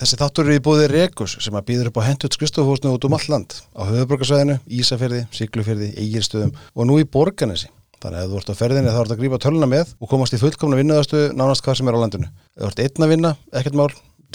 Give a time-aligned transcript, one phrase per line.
[0.00, 3.16] Þessi þáttur eru í búði Rekus sem að býður upp á hentut skristofhúsnu út um
[3.18, 7.68] all land á höfuborgarsvæðinu, Ísafyrði, Siglufyrði, Egilstöðum og nú í Borganesi.
[8.00, 10.40] Þannig að þú ert á ferðinni þá ert að grípa töluna með og komast í
[10.40, 12.32] fullkomna vinnuðastu nánast hvað sem er á landinu.
[12.56, 13.90] Þú ert einn að vinna, ekkert mál,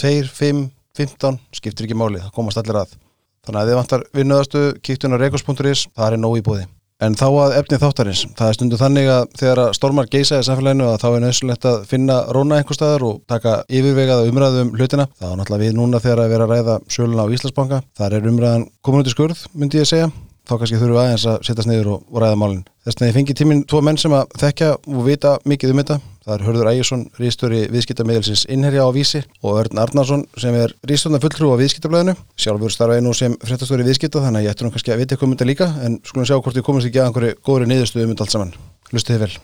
[0.06, 0.62] 2, 5,
[1.02, 2.94] 15, skiptir ekki máli, það komast allir að.
[3.42, 6.68] Þannig að þið vantar vinnuðastu, kíktu inn á rekus.is, það er nóg í búði.
[6.96, 10.46] En þá að efni þáttarins, það er stundu þannig að þegar að stormar geisa í
[10.46, 14.78] samfélaginu að þá er nöðsulegt að finna róna einhver staðar og taka yfirvegaða umræðum um
[14.78, 15.04] hlutina.
[15.20, 17.82] Það er náttúrulega við núna þegar að vera að ræða sjöluna á Íslandsbanka.
[18.00, 20.08] Það er umræðan komin út í skurð, myndi ég segja.
[20.46, 22.66] Þá kannski þurfum við aðeins að setjast niður og, og ræða málinn.
[22.86, 26.00] Þess vegna ég fengi tíminn tvo menn sem að þekkja og vita mikið um þetta.
[26.26, 31.20] Það er Hörður Ægjesson, ríðstöri viðskiptamíðelsins innherja á Vísi og Örn Arnarsson sem er ríðstofna
[31.22, 32.16] fulltrú á viðskiptablaðinu.
[32.34, 35.28] Sjálfur starfa einu sem fréttastóri viðskipta þannig að ég ætti nú kannski að vita eitthvað
[35.28, 38.16] um þetta líka en skulum sjá hvort ég komast ekki að einhverju góðri niðurstöðu um
[38.16, 38.50] þetta allt saman.
[38.90, 39.36] Lustið þið vel.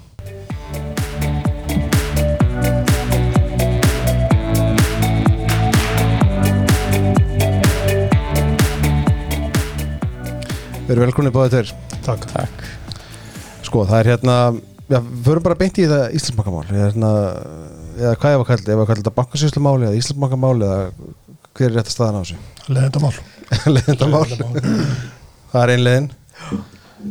[10.83, 11.73] Við erum velkunni báðið tveir.
[12.03, 12.27] Takk.
[12.35, 12.69] Takk.
[13.63, 14.37] Sko, það er hérna,
[14.89, 17.13] já, við förum bara beint í þetta Íslandsbankamál, hérna,
[17.99, 20.81] eða hvað ég var kallið, ég var kallið þetta bankasýslu eða Íslandsbankamál eða
[21.53, 22.39] hver er rétt að staðan á þessu?
[22.73, 23.15] Leðendamál.
[23.77, 24.27] Leðendamál.
[25.53, 26.11] það er einlegin.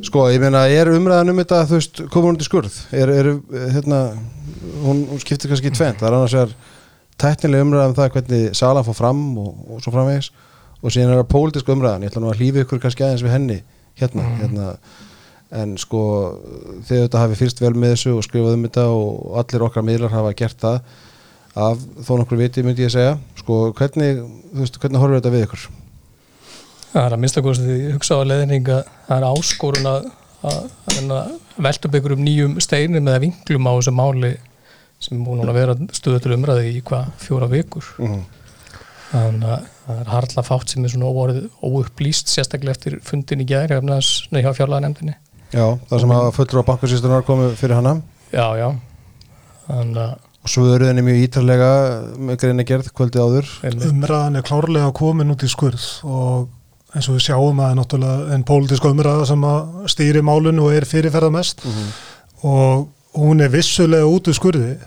[0.08, 2.78] Sko, ég meina, er umræðan um þetta, þú veist, komur hún til skurð?
[2.96, 3.32] Er, er,
[3.76, 4.00] hérna,
[4.86, 6.56] hún, hún skiptir kannski í tvent, það er annars vegar
[7.22, 10.32] tæknileg umræðan um það hvernig Sala fór fram og, og svo framvegis
[10.82, 13.36] og síðan er það pólitísk umræðan, ég ætla nú að hlýfi ykkur kannski aðeins við
[13.36, 13.58] henni
[14.00, 14.40] hérna, mm.
[14.42, 14.70] hérna
[15.52, 16.02] en sko
[16.88, 20.14] þegar þetta hafi fyrst vel með þessu og skrifað um þetta og allir okkar miðlar
[20.14, 20.78] hafa gert það
[21.60, 24.22] af þó nokkur viti myndi ég segja sko hvernig,
[24.54, 25.66] þú veist, hvernig horfur þetta við ykkur?
[26.92, 30.08] Það er að minnstakosti því ég hugsa á leðning að það er áskorun að,
[30.52, 30.62] að,
[31.02, 31.34] að
[31.68, 34.32] velta upp ykkur um nýjum steinum eða vinglum á þessu máli
[35.02, 38.24] sem er búin að vera stuður til umræði í hvað fjóra vikur mm.
[39.12, 43.80] þannig að það er harla fátt sem er svona óupplýst sérstaklega eftir fundin í gæri
[45.52, 47.98] Já, það sem að fullur á bankasýstunar komið fyrir hana.
[48.32, 48.70] Já, já.
[49.68, 51.74] Þannig að Og svo eru þenni mjög ítalega
[52.18, 53.50] með greina gerð kvöldið áður.
[53.92, 56.48] Umræðan er klárlega komin út í skurð og
[56.96, 60.64] eins og við sjáum að það er náttúrulega en pólitísk umræða sem að stýri málun
[60.64, 61.62] og er fyrirferða mest.
[61.62, 61.92] Mm -hmm.
[62.42, 64.78] og hún er vissulega út í skurði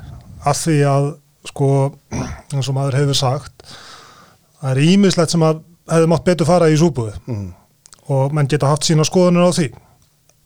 [0.44, 1.08] að því að
[1.50, 1.68] sko
[2.52, 3.66] eins og maður hefur sagt
[4.60, 5.60] það er ímislegt sem að
[5.92, 7.50] hefur mátt betur fara í súbúið mm -hmm.
[8.08, 9.68] og mann geta haft sína skoðunir á því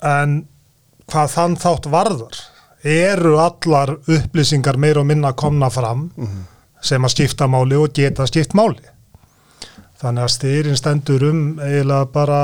[0.02, 0.46] en
[1.08, 2.38] hvað þann þátt varður
[2.84, 6.44] eru allar upplýsingar meir og minna komna fram mm -hmm.
[6.80, 8.84] sem að skipta máli og geta skipt máli
[10.00, 12.42] þannig að styrinn stendur um eiginlega bara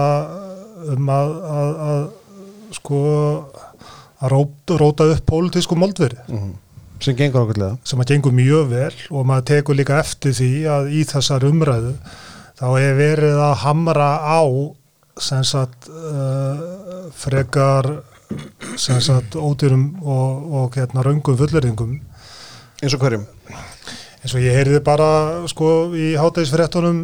[0.95, 2.09] um að, að, að
[2.73, 3.01] sko
[4.21, 6.53] að róta, róta upp pólitísku moldveri mm -hmm.
[7.01, 10.91] sem gengur okkurlega sem að gengur mjög vel og maður tekur líka eftir því að
[10.93, 11.95] í þessar umræðu
[12.59, 14.43] þá er verið að hamra á
[15.19, 17.91] sem sagt uh, frekar
[18.81, 22.01] sem sagt ódýrum og, og hérna raungum fullerinngum
[22.83, 23.27] eins og hverjum?
[24.25, 25.09] eins og ég heyrði bara
[25.51, 27.01] sko í hátægisfrettunum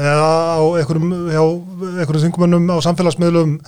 [0.00, 3.58] eða á einhverjum þingumannum á samfélagsmiðlum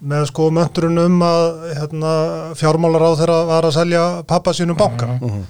[0.00, 1.46] með sko möndurinn um að
[1.76, 2.12] hérna,
[2.56, 5.48] fjármálar á þeirra var að selja pappa sínum banka uh -huh.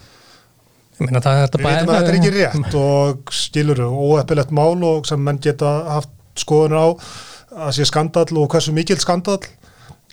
[1.01, 5.07] Ég meina það er þetta bara Þetta er ekki rétt og skiluru óeppilegt mál og
[5.07, 6.89] sem menn geta haft skoðunir á
[7.57, 9.41] að sé skandal og hversu mikil skandal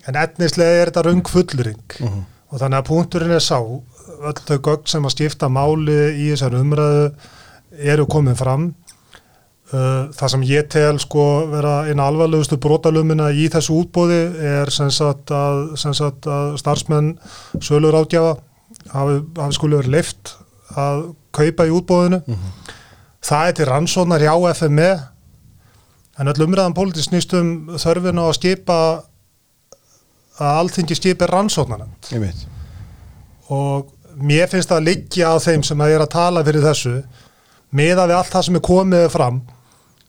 [0.07, 2.17] en etnislega er þetta raung fullring uh mhm.
[2.17, 2.23] -huh.
[2.49, 6.57] og þannig að punkturinn er sá öll þau gögn sem að skipta máli í þessar
[6.57, 7.11] umræðu
[7.77, 8.63] eru komið fram
[9.73, 14.89] uh, það sem ég tel sko vera eina alvarlegustu brotalumina í þessu útbóði er sem
[14.91, 17.17] sagt að, sem sagt að starfsmenn
[17.59, 18.37] sölur átgjafa
[18.93, 20.37] hafi, hafi skulu verið lift
[20.75, 22.39] að kaupa í útbóðinu uh mhm.
[22.41, 22.73] -huh.
[23.21, 24.91] það er til rannsónar hjá FME
[26.17, 28.77] En öll umræðan pólitísk snýst um þörfinu að skipa
[30.37, 32.09] að allþingi skipi rannsóknarnand.
[32.13, 32.45] Ég veit.
[33.53, 36.65] Og mér finnst það að liggja á þeim sem að ég er að tala fyrir
[36.65, 36.95] þessu
[37.77, 39.37] meða við allt það sem er komið fram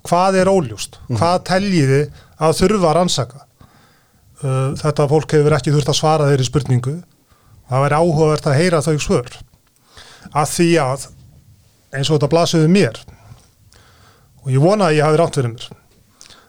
[0.09, 1.19] hvað er óljúst, mm.
[1.19, 2.01] hvað teljiði
[2.39, 3.45] að þurfa að rannsaka.
[4.39, 6.95] Uh, þetta fólk hefur ekki þurft að svara þeirri spurningu.
[7.69, 9.29] Það væri áhugavert að heyra þau svör.
[10.33, 11.09] Að því að
[11.93, 13.03] eins og þetta blasuði mér
[14.45, 15.69] og ég vona að ég hafi rátt fyrir mér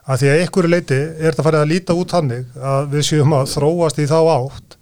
[0.09, 3.35] að því að einhverju leiti er þetta farið að líta út hannig að við séum
[3.37, 4.77] að þróast í þá átt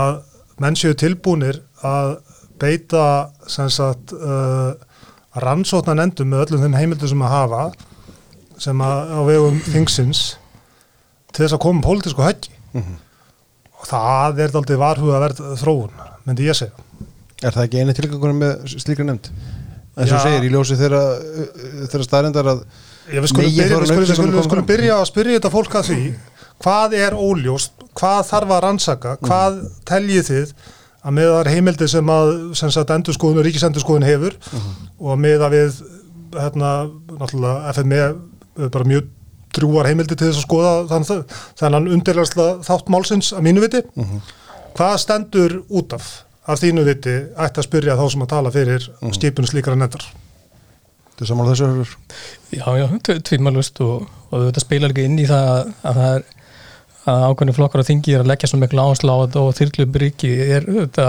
[0.00, 0.18] að
[0.60, 2.16] menn séu tilbúinir að
[2.60, 3.04] beita
[3.48, 4.74] sagt, uh,
[5.40, 7.62] rannsóknan endum með öllum þeim heimildu sem að hafa
[8.60, 10.24] sem að á vegum þingsins
[11.30, 12.98] til þess að koma pólitísku höggi mm -hmm.
[13.78, 15.94] og það er aldrei varhuga verð þróun,
[16.26, 16.88] myndi ég segja
[17.40, 19.30] Er það ekki eini tilgangunum með slíka nefnd?
[19.96, 20.18] En Já.
[20.20, 21.00] segir í ljósi þeirra,
[21.88, 22.58] þeirra staðrindar að
[23.10, 24.12] Ég, byrja, þorra við,
[24.46, 26.02] skulum, byrja að spyrja þetta fólk að því
[26.60, 30.52] hvað er óljóst, hvað þarf að rannsaka hvað teljið þið
[31.00, 34.36] að með þar heimildi sem að sem sagt endurskoðun og ríkisendurskoðun hefur
[35.00, 35.80] og með að við
[36.36, 36.74] hérna,
[37.16, 39.08] náttúrulega FME er bara mjög
[39.56, 41.24] drúar heimildi til þess að skoða þann,
[41.58, 43.80] þannig undirlega þátt málsins að mínu viti.
[44.78, 46.10] Hvað stendur út af?
[46.50, 49.14] Af þínu viti ætti að spyrja þá sem að tala fyrir mm.
[49.16, 50.06] skipun slíkara nefndar
[51.20, 51.96] Þú samála þessu hörur
[52.56, 52.86] Já, já,
[53.28, 56.28] tvímalust og, og þetta spilar ekki inn í það að, að það er
[57.10, 60.30] að ákveðni flokkar á þingi er að leggja svo miklu áherslu á þetta og þyrlubyriki
[60.56, 61.06] er þetta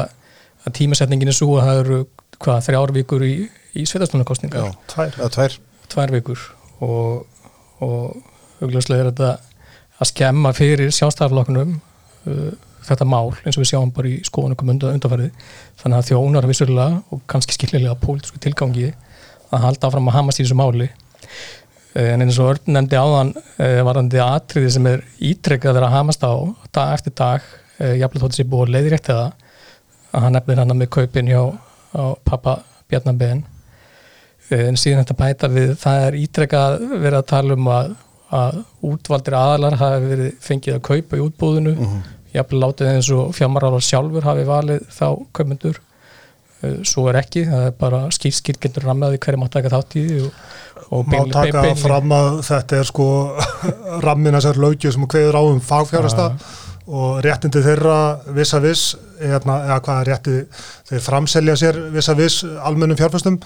[0.62, 2.00] að tímasetningin er svo að það eru
[2.42, 3.36] hvað, þrjár vikur í,
[3.76, 5.20] í sveitastunarkostningar Já, tvær.
[5.36, 5.58] Tvær.
[5.92, 6.44] Tvær vikur.
[6.82, 7.46] Og,
[7.84, 9.32] og augljóslega er þetta
[10.02, 12.52] að skemma fyrir sjálfstæðarflokkunum uh,
[12.86, 15.50] þetta mál eins og við sjáum bara í skoðunum undanfærið
[15.82, 18.90] þannig að þjónar vissulega og kannski skiljilega pólitísku tilgangi
[19.52, 20.90] að halda áfram að hamast í þessu máli.
[21.94, 25.90] Eh, en eins og Örn nefndi áðan uh, varandi atriði sem er ítrekkað að vera
[25.90, 26.34] að hamast á
[26.72, 29.26] dag eftir dag uh, jafnlega þótt sér búið að leiðrétt eða
[30.12, 31.42] að hann nefnir hann með kaupin hjá
[32.28, 32.62] pappa
[32.92, 33.44] Bjarnabén
[34.56, 37.94] en síðan þetta bæta við það er ítrekkað að vera að tala um að,
[38.36, 38.58] að
[38.88, 42.10] útvaldir aðalar hafi verið fengið að kaupa í útbúðinu mm -hmm.
[42.36, 45.80] jafnlega látið eins og fjármarálar sjálfur hafi valið þá kaupendur
[46.86, 50.18] svo er ekki, það er bara skýrskýr getur rammaði hverju mátt taka þátt í því
[50.26, 50.42] og,
[50.92, 53.08] og Má beinli- taka beinli- fram að þetta er sko
[54.06, 56.28] rammin að sér lögju sem kveður á um fagfjárasta
[56.92, 57.98] og réttindi þeirra
[58.36, 58.86] viss að viss
[59.22, 60.38] eða, eða hvað er rétti
[60.90, 63.38] þeir framselja sér viss að viss almennum fjárfæstum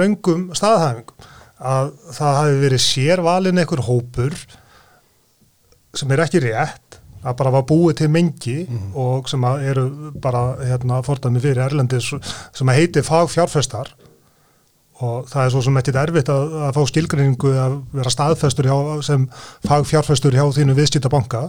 [0.00, 1.32] raungum staðhæfingum
[1.64, 4.34] að það hafi verið sérvalin einhver hópur
[5.94, 8.56] sem er ekki rétt að bara var búið til mengi
[9.00, 9.86] og sem eru
[10.20, 12.10] bara hérna fordæmi fyrir Erlendis
[12.52, 13.94] sem heiti fagfjárfestar.
[15.04, 18.76] Og það er svo sem ekkit erfitt að, að fá skilgreiningu að vera staðfestur hjá,
[19.02, 19.24] sem
[19.66, 21.48] fagfjárfestur hjá þínu viðskiptabanka.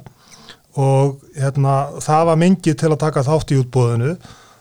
[0.81, 4.15] Og hérna það var mengi til að taka þátt í útbúðinu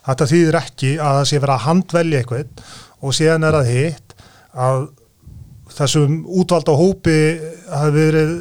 [0.04, 2.42] þetta þýðir ekki að það sé vera að handvelja eitthvað
[3.04, 4.14] og síðan er að hitt
[4.54, 4.84] að
[5.74, 7.16] þessum útvalda hópi
[7.68, 8.34] hafi verið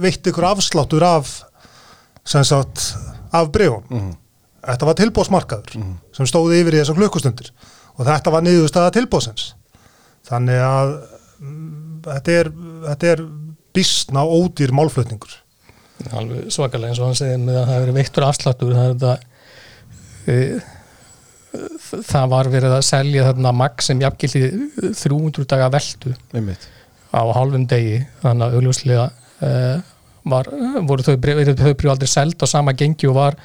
[0.00, 1.30] veitt ykkur afsláttur af
[2.28, 2.90] sem sagt
[3.32, 4.14] af bregum Mhm.
[4.66, 5.76] þetta var tilbóðsmarkaður
[6.16, 7.50] sem stóði yfir í þessar klukkustundir.
[7.98, 9.52] Og þetta var niðurstaða tilbóðsins
[10.28, 10.90] þannig að
[11.40, 12.50] mm, þetta er,
[12.88, 13.22] þetta er
[13.76, 15.32] bísna ódýr málflutningur.
[16.16, 18.94] Alveg svakalega eins og hann segir með að það hefur verið veittur afsláttur það er
[18.94, 19.14] þetta
[20.26, 20.36] e,
[21.50, 24.42] það var verið að selja þarna magg sem jafngildi
[24.98, 26.68] 300 daga veldu Einmitt.
[27.10, 27.98] á hálfum degi.
[28.22, 29.06] Þannig að augljóslega
[29.42, 29.50] e,
[30.30, 30.50] var,
[30.86, 33.38] voru þau breyfið aldrei seld á sama gengi og var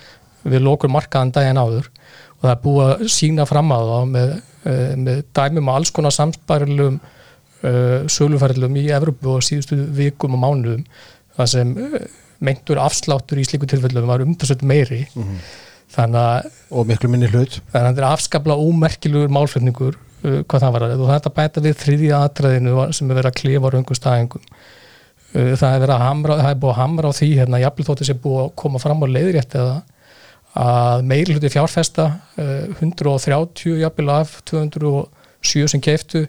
[0.45, 1.89] við lokur markaðan daginn áður.
[2.37, 4.75] Og það er búið að sína fram að það með, e,
[5.07, 6.99] með dæmum og alls konar samspærilegum
[7.65, 10.85] uh, söluferðlum í Evrópu og síðustu vikum og mánuðum.
[11.39, 11.99] Það sem uh,
[12.45, 15.05] meintur afsláttur í slíku tilfellum var umtalsveit meiri
[15.95, 17.59] þannig að og miklu minni hlut.
[17.71, 21.77] Þannig að þetta er afskapla ómerkilegur málflutningur uh, hvað það var og þetta bæta við
[21.83, 26.51] þriðja atriðinu sem er verið að klifa raungum staðingum uh, það er að hamra það
[26.51, 29.07] er búið að hamra á því hérna jafnvel þótt þessi búið að koma fram á
[29.15, 29.75] leiðrétt eða
[30.55, 32.07] að meiri hluti fjárfesta
[32.39, 36.25] uh, 130 jafnvel af 207 sem keiftu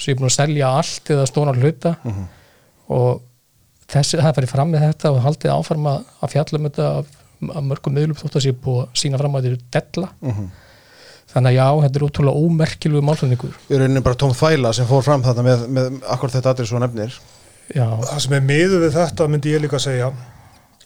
[0.00, 1.94] sem er búin að selja allt eða stóna hluta.
[2.90, 3.20] Og
[3.90, 6.86] þessi, það er farið fram með þetta og haldið áfram að, að fjalla um þetta
[7.00, 7.10] af,
[7.48, 10.08] af mörgum miðlum þótt að sé búið að sína fram að þetta eru della.
[11.30, 13.58] Þannig að já, þetta er ótrúlega ómerkilegu málflutningur.
[13.70, 16.80] Í rauninni bara tóm þvæla sem fór fram þarna með, með akkur þetta aðrið svo
[16.82, 17.14] nefnir.
[17.70, 20.08] Já, Það sem er miður við þetta myndi ég líka að segja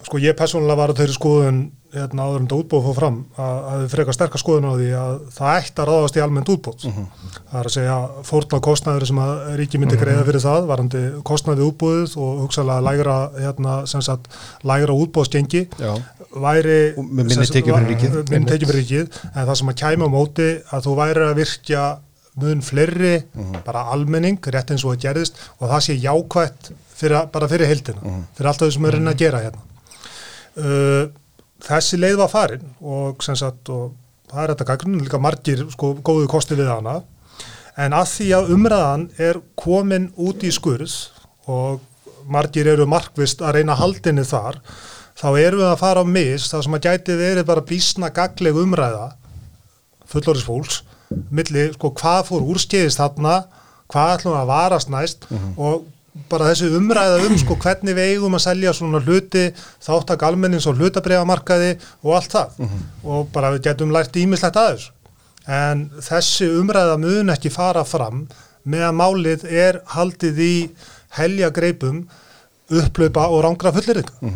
[0.02, 1.58] sko ég persónulega var að þeirri skoðun
[1.94, 5.12] hérna áður en þetta útbóð fór fram að það frekar sterkar skoðun á því að
[5.36, 9.32] það ætti að ráðast í almennt útbóð það er að segja fórna kostnæður sem að
[9.60, 14.26] ríki myndi greiða fyrir það varandi kostnæði útbóðið og hugsalega lægra hérna sagt
[14.66, 15.92] lægra útbóðsgengi Já.
[16.34, 19.20] væri minni tekjur fyrir ríkið.
[19.34, 21.84] en það sem að kæma á móti að þú væri að virkja
[22.42, 23.12] mun fleiri
[23.62, 28.18] bara almenning, rétt eins og það gerðist og það sé jákvætt fyrir, bara fyrir heildina,
[28.34, 29.62] fyrir allt það sem er reyna að gera hérna
[30.60, 31.10] uh,
[31.64, 33.94] þessi leið var farin og sagt og
[34.30, 37.00] það er þetta gagnun líka margir sko góðu kosti við hana.
[37.80, 40.94] En að því að umræðan er komin út í skurð
[41.50, 41.82] og
[42.30, 44.60] margir eru markvist að reyna haldinni þar
[45.18, 48.58] þá erum við að fara á mis það sem að gæti verið bara bísna gagleg
[48.58, 49.08] umræða
[50.10, 50.80] fullorðis fólks
[51.34, 53.34] milli sko hvað fór úrskeiðist þarna
[53.92, 55.84] hvað ætlum við að varast næst og
[56.30, 59.48] bara þessi umræða um sko hvernig við eigum að selja svona hluti
[59.82, 62.60] þáttak almennins og hlutabriðamarkaði og allt það.
[63.02, 64.90] Og bara við getum lært ímislegt aðeins
[65.50, 68.24] en þessi umræða mun ekki fara fram
[68.64, 70.54] meðan málið er haldið í
[71.18, 72.06] helja greipum
[72.72, 74.32] upplaupa og rángra fullirðinga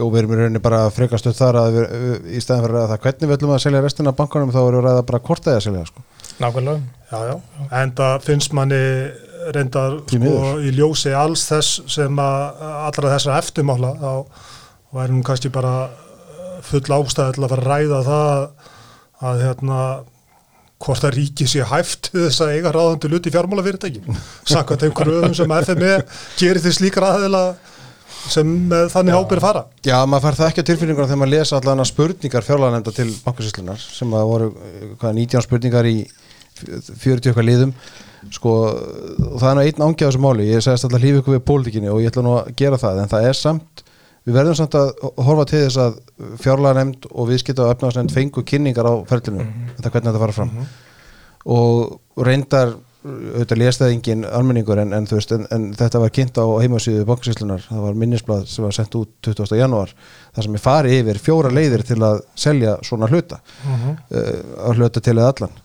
[0.00, 1.88] og við erum í rauninni bara frekast upp þar að við,
[2.36, 4.76] í staðan fyrir að það hvernig við ætlum að selja restina af bankanum þá erum
[4.76, 6.04] við að ræða bara hvort það er að selja sko.
[6.38, 6.80] nákvæmlega.
[7.08, 7.34] Já, já,
[7.80, 8.80] en það finnst manni
[9.54, 14.12] reyndar Því sko, í ljósi alls þess sem að allra þessar eftirmála þá
[14.98, 18.30] værum kannski bara uh, full ástæði til að fara að ræða það
[19.28, 19.80] að, hérna
[20.78, 24.04] hvort að ríki sé hæft þess að eiga ráðandi luti í fjármálafyrirtæki
[24.46, 25.96] sakvæmt þeim kröfum sem FME
[26.38, 27.42] gerir til slíkra aðeila
[28.28, 28.48] sem
[28.92, 29.62] þannig ábyrð fara.
[29.86, 33.82] Já, maður fær það ekki á tilfinninguna þegar maður lesa allan spurningar fjárlæðanemnda til bankasýslunar
[33.82, 35.96] sem að voru eh, hvað, 19 spurningar í
[36.58, 37.74] 40 eitthvað liðum
[38.34, 38.54] sko,
[39.38, 42.02] það er nú einn ángjað þessu máli, ég segist alltaf hlífi ykkur við pólitíkinni og
[42.02, 43.84] ég ætla nú að gera það en það er samt,
[44.28, 44.90] við verðum samt að
[45.28, 46.00] horfa til þess að
[46.42, 49.46] fjárlæðanemnd og viðskipta og öfnaðsnefnd fengu kynningar á ferlinu,
[49.78, 50.52] þetta hvernig þetta fara fram.
[51.48, 52.76] Og reyndar
[53.08, 57.04] auðvitað lést það engin almenningur en, en, veist, en, en þetta var kynnt á heimasíðu
[57.08, 59.54] bankasýslunar, það var minnisblad sem var sendt út 20.
[59.60, 59.92] janúar,
[60.34, 63.94] þar sem er farið yfir fjóra leiðir til að selja svona hluta uh,
[64.66, 65.56] að hluta til eða allan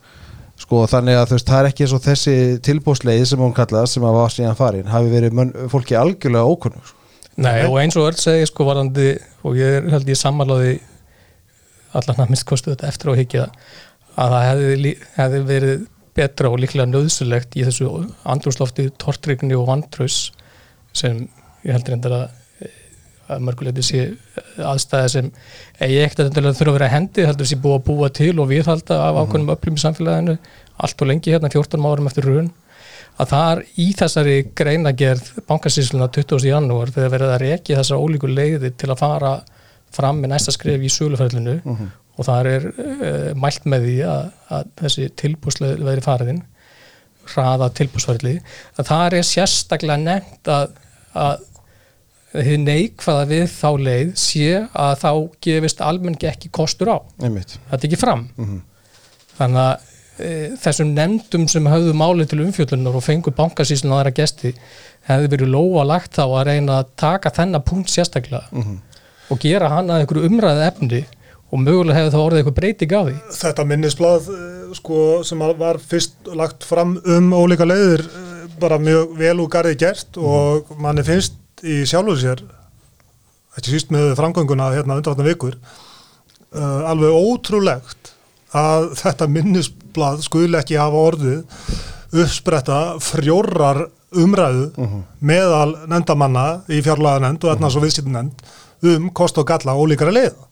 [0.63, 3.97] sko þannig að þú veist, það er ekki eins og þessi tilbúsleið sem hún kallaðast
[3.97, 6.99] sem að var síðan farin, hafi verið mönn, fólki algjörlega ókunnug sko.
[7.43, 9.07] Nei, og eins og öll segi sko varandi
[9.43, 10.75] og ég held ég sammálaði
[11.97, 13.47] allan að mist kostu þetta eftir á higgja
[14.13, 17.89] að það hefði, hefði verið betra og líklega nöðsulegt í þessu
[18.29, 20.27] andrúslofti tortrygni og vantraus
[20.93, 21.25] sem
[21.65, 22.17] ég heldur endur
[23.31, 24.01] að mörguleiti sé
[24.57, 25.29] aðstæði sem
[25.79, 29.21] eigi ekkert að þurfa að vera hendi heldur búið að búa til og viðhalda af
[29.21, 30.35] ákveðnum öflum í samfélaginu
[30.83, 32.51] allt og lengi hérna 14 árum eftir raun
[33.21, 36.47] að það er í þessari greinagerð bankasýsluna 20.
[36.49, 39.33] janúar þegar verið að reki þessar ólíku leiði til að fara
[39.93, 41.59] fram með næsta skref í söluferðlinu
[42.17, 44.25] og það er uh, mælt með því að,
[44.57, 46.43] að þessi tilbúsleið verið fariðin
[47.33, 48.35] hraða tilbúsferðli
[48.77, 50.73] að það er sérstaklega nefnt að,
[51.13, 51.45] að
[52.33, 55.09] þið neikvæða við þá leið sé að þá
[55.45, 56.97] gefist almennt ekki kostur á.
[57.21, 58.27] Einmitt, þetta er ekki fram
[59.37, 59.83] þannig að
[60.17, 64.53] e, þessum nefndum sem höfðu málið til umfjöllunar og fengu bankasíslun og aðra gesti
[65.09, 68.63] hefði verið lóa lagt þá að reyna að taka þennan punkt sérstaklega
[69.31, 71.03] og gera hann að einhverju umræðu efni
[71.53, 73.15] og mögulega hefði þá orðið eitthvað breyting á því.
[73.37, 79.13] Þetta minnisblad eh, sko, sem var fyrst lagt fram um ólíka leiðir eh, bara mjög
[79.19, 82.43] vel úr garði gert og manni finnst í sjálfu sér
[83.57, 88.13] ekki síst með framgönguna hérna undanvartan vikur uh, alveg ótrúlegt
[88.53, 91.43] að þetta minnisblad skuli ekki hafa orðið
[92.13, 94.67] uppspretta frjórar umræðu
[95.25, 98.43] meðal nefndamanna í fjárlaganend og etnas og viðskiptunend
[98.83, 100.45] um kost og galla ólíkara leiða.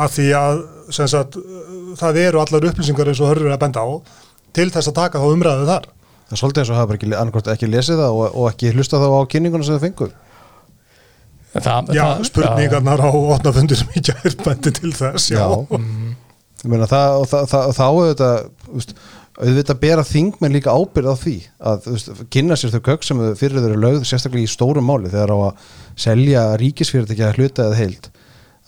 [0.00, 0.60] Af því að
[0.94, 3.88] sagt, uh, það eru allar upplýsingar eins og hörður að benda á
[4.56, 5.88] til þess að taka þá umræðu þar
[6.30, 9.00] það er svolítið eins og hafa bara ekki, ekki lesið það og, og ekki hlusta
[9.02, 10.10] þá á kynninguna sem þau fengu.
[11.50, 15.46] Það, Já, það- spurningarnar á opnafundir sem ég gæði bendi til þess, já,
[16.60, 18.34] Ég meina, það, og það, það, þá auðvitað
[18.66, 18.90] þú veist,
[19.40, 21.32] auðvitað bera þingmenn líka ábyrð á því
[21.70, 24.84] að þú veist, kynna sér þau gögg sem fyrir þau eru lögð sérstaklega í stórum
[24.84, 25.70] máli þegar á að
[26.04, 28.10] selja ríkisfyrirtæki að hluta eða heild.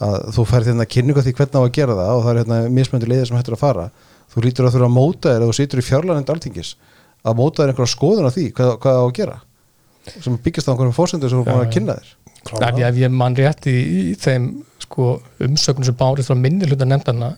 [0.02, 2.60] Að þú færð hérna kynningu því hvernig á að gera það og það er hérna
[2.80, 3.84] mismöndi leiðir sem hættur að fara.
[4.32, 6.72] Þú lítur að þurfa að móta þér eða þú situr í fjárlænend altingis
[7.22, 9.38] að móta þér einhverja skoðun á því hvað, hvað á að gera?
[10.18, 12.12] Sem byggist á einhverjum fórsendur sem þú búin að kynna þér.
[12.42, 13.76] Ef ég, ég mann rétt í,
[14.12, 14.48] í þeim
[14.82, 15.12] sko,
[15.46, 17.36] umsögnum sem bárið frá minni hluta nefndana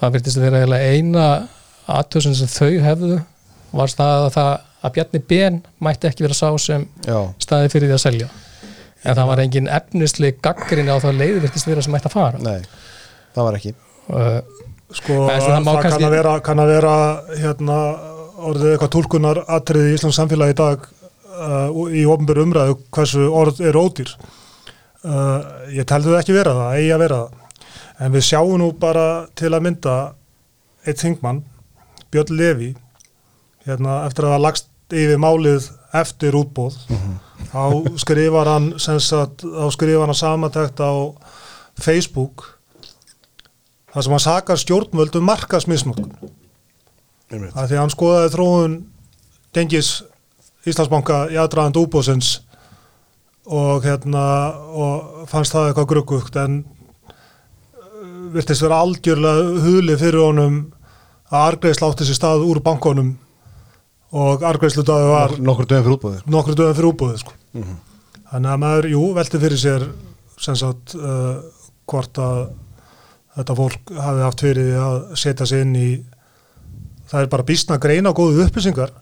[0.00, 1.26] það virtist að þeirra eiginlega eina
[1.92, 3.20] aðtöðsum sem þau hefðu
[3.72, 4.50] var það að, það
[4.82, 8.28] að Bjarni Ben mætti ekki vera sá sem Já, staði fyrir því að selja.
[9.02, 12.42] En það var engin efnisli gaggrinni á það leiði virtist vera sem mætti að fara.
[12.42, 12.66] Nei,
[13.34, 13.72] það var ekki.
[14.10, 14.38] Uh,
[14.94, 16.94] sko, það, það kann, að vera, kann að vera
[17.38, 17.78] hérna,
[18.48, 23.62] orðið eitthvað tólkunar atriði í Íslands samfélagi í dag uh, í ofnbjörn umræðu hversu orð
[23.64, 24.12] er ódýr.
[25.02, 25.38] Uh,
[25.74, 27.62] ég telði það ekki vera það, eigi að vera það.
[28.02, 29.06] En við sjáum nú bara
[29.38, 29.96] til að mynda
[30.86, 31.42] eitt þingmann
[32.12, 32.72] Björn Levi
[33.66, 36.76] hérna, eftir að hafa lagst yfir málið eftir útbóð
[37.52, 37.62] þá
[38.00, 40.92] skrifar hann sagt, þá skrifar hann samatækt á
[41.80, 42.46] Facebook
[43.92, 46.41] þar sem hann sakar stjórnvöld um markasmisnótkun Einmitt.
[47.32, 48.78] Að því að hann skoðaði þróun
[49.56, 49.92] gengis
[50.62, 52.36] Íslandsbanka í aðdraðand útbóðsins
[53.50, 54.24] og hérna
[54.78, 60.60] og fannst það eitthvað gruggugt en uh, virtist vera algjörlega hulið fyrir honum
[61.32, 63.16] að argreðsla átti sér stað úr bankonum
[64.12, 67.36] og argreifsludagur var Nokkur dögum fyrir útbóðið nokkru dögum fyrir útbúðið sko.
[68.30, 69.86] þannig að maður, jú, velti fyrir sér
[70.42, 71.40] sem sagt uh,
[71.88, 72.42] hvort að
[73.32, 75.88] þetta fólk hafi haft fyrir að setja sig inn í
[77.12, 78.92] það er bara býstna greina og góðu upplýsingar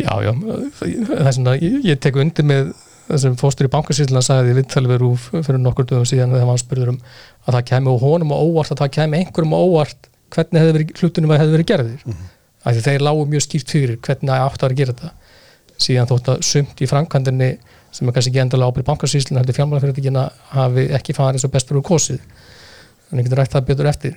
[0.00, 0.32] Já, já,
[0.78, 2.72] það er svona, ég, ég tek undir með
[3.06, 6.92] það sem fóstur í bankasýslan sagði við Rúf fyrir nokkur dögum síðan þegar hann spurður
[6.94, 7.00] um
[7.46, 10.76] að það kemi á honum á óvart að það kemi einhverjum á óvart hvernig hefði
[10.76, 12.04] verið, hlutunum hefði verið gerðir.
[12.06, 12.30] Mm -hmm.
[12.62, 15.10] af því þeir lágu mjög skýrt fyrir hvernig það átt að gera þetta.
[15.82, 17.50] Síðan þótt að sumt í framkvæmdinni
[17.92, 20.22] sem er kannski ekki endalega ábyrð bankasýslan heldur fjármálafyrirtækina
[20.54, 22.20] hafi ekki farið svo best fyrir kosið
[23.20, 24.16] ég getur rætt það betur eftir.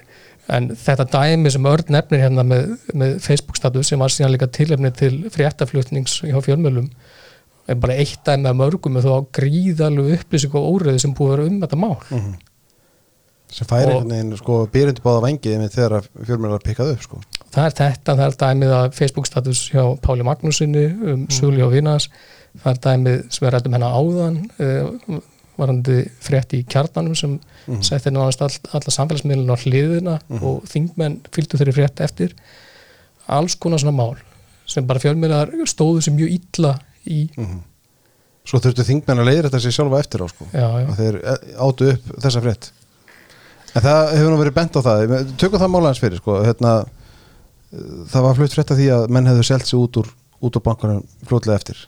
[0.56, 4.48] En þetta dæmi sem Örn nefnir hérna með, með Facebook status sem var síðan líka
[4.54, 6.90] tilefni til fréttaflutnings hjá fjölmjölum
[7.66, 11.36] er bara eitt dæmi af mörgum og þá gríðalegu upplýsing og óriði sem búið að
[11.36, 11.96] vera um þetta mál.
[13.56, 17.22] Sem færi einhvern veginn sko byrjandi báða vangið með þegar að fjölmjölar pikkað upp sko.
[17.56, 21.74] Það er þetta, það er dæmið af Facebook status hjá Páli Magnúsinni um Suli og
[21.74, 22.10] Vinas
[22.64, 25.22] það er dæmið sem er rættum hennar áðan uh,
[25.60, 27.82] varandi frétt í kjarnanum sem mm.
[27.86, 32.36] setti náðast all, alla samfélagsmiðlun á hliðina og þingmenn fylgdu þeirri frétt eftir.
[33.32, 34.18] Alls konar svona mál
[34.70, 37.26] sem bara fjölmiðlar stóðu sem mjög illa í.
[38.46, 40.50] Svo þurftu þingmenn að leiðra þetta sér sjálfa eftir á sko.
[40.52, 42.70] Já, já, að þeir eh, átu upp þessa frétt.
[43.76, 45.16] En það hefur nú verið bent á það.
[45.42, 46.38] Tökum það málaðins fyrir sko.
[46.46, 46.76] Hérna,
[47.74, 50.12] eh, það var flutt frétt af því að menn hefðu selt sig út úr,
[50.46, 51.86] úr bankanum fljótlega eftir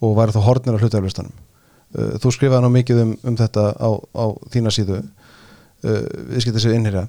[0.00, 1.49] og væri þá hornir á hlutaflistanum uh,
[1.92, 6.76] þú skrifaði nú mikið um, um þetta á, á þína síðu uh, við skilta sér
[6.78, 7.06] innherja.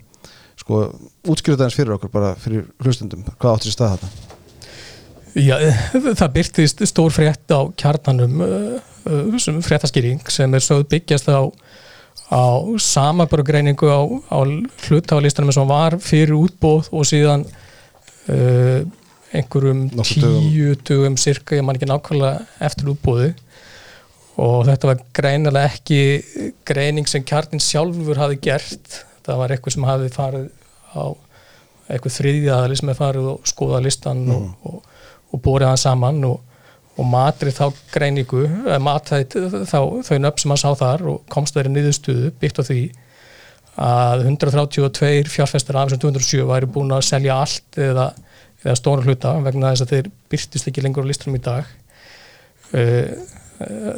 [0.62, 0.84] Sko,
[1.32, 4.32] útskýrðu það eins fyrir okkur bara fyrir hlustundum, hvað áttur sér stað þetta
[5.40, 5.56] Já,
[6.20, 8.42] það byrtist stór frétt á kjarnanum
[9.64, 11.48] fréttaskýring sem er sögð byggjast á,
[12.28, 12.46] á
[12.76, 14.40] samabörgreiningu á, á
[14.86, 18.84] hlutafalistanum sem var fyrir útbóð og síðan uh,
[19.32, 20.44] einhverjum Nokkur dögum.
[20.52, 23.32] tíu dögum cirka, ég man ekki nákvæmlega eftir útbóði
[24.42, 26.02] og þetta var greinilega ekki
[26.68, 29.02] greining sem kjarnin sjálfur hafi gert.
[29.26, 30.48] Það var eitthvað sem hafi farið
[30.98, 31.04] á
[31.92, 34.80] eitthvað þriðjaðali sem er farið og skoða listan og, og,
[35.32, 36.40] og borið hann saman og,
[36.96, 39.38] og matrið þá greiningu eh, matið
[39.70, 42.82] þá þau nöfn sem hann sá þar og komst þeirri niðurstuðu byggt á því
[43.82, 48.10] að 132 fjárfestar af þessum 207 væri búin að selja allt eða,
[48.64, 51.70] eða stóra hluta vegna þess að þeir byrtist ekki lengur á listunum í dag.
[52.72, 53.16] Uh,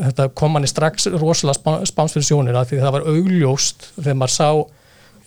[0.07, 4.17] þetta kom manni strax rosalega spá, spáns fyrir sjónir að því það var augljóst þegar
[4.21, 4.49] maður sá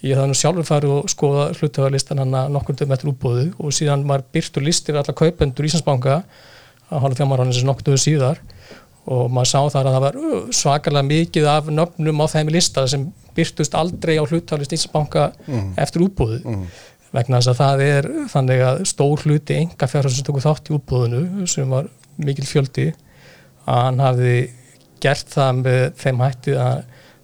[0.05, 3.75] ég hafði nú sjálfur farið og skoða hlutöðarlistan hann að nokkur dögum eftir útbóðu og
[3.75, 6.19] síðan var byrtur listir allar kaupendur Íslandsbanka
[6.87, 8.43] að hálfa þjámaránin sem nokkur dögum síðar
[9.07, 10.19] og maður sá þar að það var
[10.61, 15.31] svakalega mikið af nöfnum á þeim lista sem byrtust aldrei á hlutöðarlist Íslandsbanka
[15.81, 16.59] eftir útbóðu
[17.17, 20.77] vegna þess að það er þannig að stór hluti enga fjárhæð sem tóku þátt í
[20.77, 21.89] útbóðinu sem var
[22.21, 22.91] mikil fjöldi
[23.67, 24.37] að hann hafði
[25.03, 26.83] gert það með þeim hætti að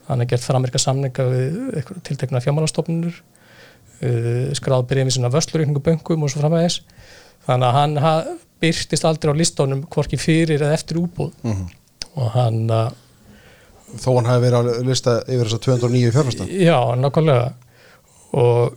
[0.09, 6.27] hann hafði gert framirka samninga við tiltekna fjármálastofnunur uh, skráð byrjum í svona vöslurreikningu böngum
[6.27, 6.81] og svo framvegis.
[7.47, 11.33] Þannig að hann haf, byrtist aldrei á listónum hvorki fyrir eða eftir útbúð
[12.13, 12.93] og hann uh,
[13.99, 16.47] þó hann hafi verið að lista yfir þess að 209 fjárfesta?
[16.49, 17.49] Já, nákvæmlega.
[18.39, 18.77] Og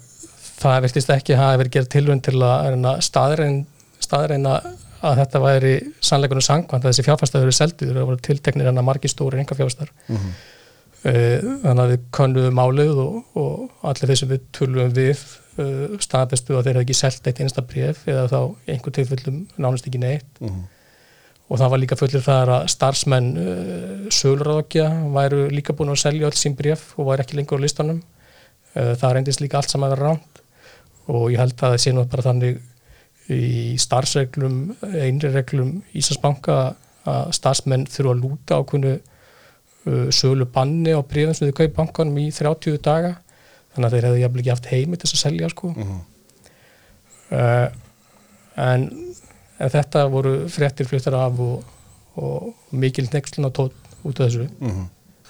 [0.56, 4.58] það virtist ekki hafa verið gerð tilvönd til að staðreina
[5.05, 5.71] að þetta væri
[6.03, 9.57] sannleikunum sangkvæmt að þessi fjárfæstaður eru seldið, það voru tilteknir hann að margi stóri enga
[9.57, 9.91] fjárfæstar
[11.05, 15.19] þannig að við könnuðum málið og, og allir þeir sem við tölum við
[15.61, 18.39] uh, staðbestu að þeir hefði ekki selgt eitt einsta bref eða þá
[18.73, 20.41] einhver tilfellum nánast ekki neitt.
[21.45, 26.31] Og það var líka fullir það að starfsmenn uh, sölurráðokja væru líka búin að selja
[26.31, 28.01] öll sín bref og væri ekki lengur á listanum.
[28.73, 30.41] Uh, það reyndist líka allt saman að vera ránt
[31.05, 32.63] og ég held að það sé nú bara þannig
[33.31, 36.57] í starfsreglum einri reglum Íslandsbanka
[37.05, 42.29] að starfsmenn þurfa að lúta uh, sölu banni á brefum sem þau kaup bankanum í
[42.33, 43.15] 30 daga.
[43.75, 45.71] Þannig að þeir hefðu jafnvel ekki haft heimi til þess að selja sko.
[47.25, 47.67] Uh,
[48.61, 48.85] en,
[49.59, 51.65] en þetta voru fréttir fluttar af og,
[52.21, 54.47] og mikil nexlun á tótt út af þessu.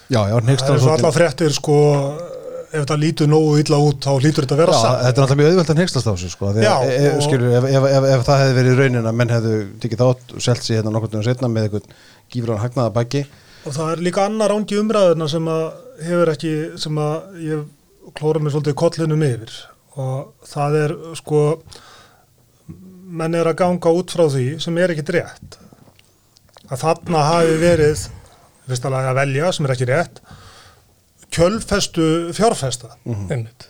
[0.06, 1.76] Já, já, next Það er svo alltaf fréttir sko
[2.76, 5.38] ef þetta lítur nógu illa út þá lítur þetta að vera satt þetta er alltaf
[5.40, 8.06] mjög auðvelt að nexlast á sig sko, Já, að e, og- skilur, ef, ef, ef,
[8.12, 11.12] ef það hefði verið raunin að menn hefðu tikið þátt og selt sig hérna nokkur
[11.12, 11.96] dögum setna með einhvern
[12.32, 13.24] gífur á hagnaða baki.
[13.66, 15.64] Og það er líka annar ángi umræðuna sem að
[16.06, 17.64] hefur ekki sem að ég
[18.18, 19.54] klóra mig svolítið kollinum yfir.
[19.96, 21.42] Og það er sko
[23.06, 25.58] menn er að ganga út frá því sem er ekki rétt.
[26.66, 28.08] Að þarna hafi verið
[28.66, 30.20] fyrst að að velja sem er ekki rétt
[31.34, 33.68] kjölfestu fjárfesta einmitt.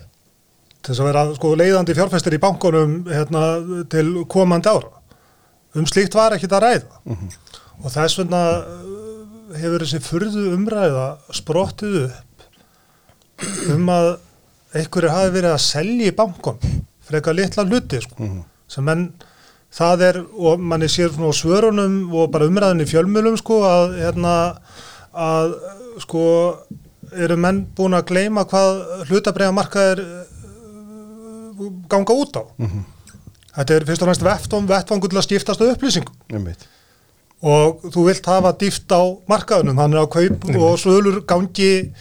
[0.82, 3.42] Til þess að vera sko, leiðandi fjárfæstir í bankunum hérna,
[3.90, 4.92] til komandi ára.
[5.76, 7.00] Um slíkt var ekkit að ræða.
[7.82, 14.12] Og þess vegna uh, hefur þessi furðu umræða sprottið upp um að
[14.76, 16.58] einhverju hafi verið að selja í bankun
[17.06, 18.28] frekar litla hluti sko,
[18.68, 19.10] sem enn
[19.76, 23.96] það er og manni sér svona á svörunum og bara umræðin í fjölmjölum sko að
[24.00, 24.34] hérna
[25.12, 25.54] að
[26.02, 26.24] sko
[27.12, 30.02] eru menn búin að gleyma hvað hlutabræðamarkaðir
[31.90, 32.42] ganga út á?
[33.56, 36.16] Þetta er fyrst og næst vettvang vettvangur til að skiptast á upplýsingum.
[36.32, 36.66] Einmitt.
[37.46, 41.92] og þú vilt hafa dýft á markaðunum, þannig að kaup og svölur gangi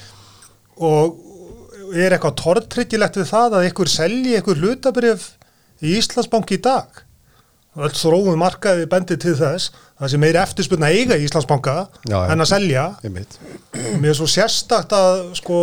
[0.80, 1.20] og
[1.94, 5.28] er eitthvað tortryggilegt við það að einhver selji einhver hlutabrif
[5.84, 7.05] í Íslandsbanki í dag
[7.76, 11.74] öll þróum markaði bendi til þess það sem meiri eftirspunna eiga í Íslandsbanka
[12.08, 12.86] Já, en að selja.
[13.04, 13.38] Einmitt.
[13.76, 15.60] og mér er svo sérstakt að sko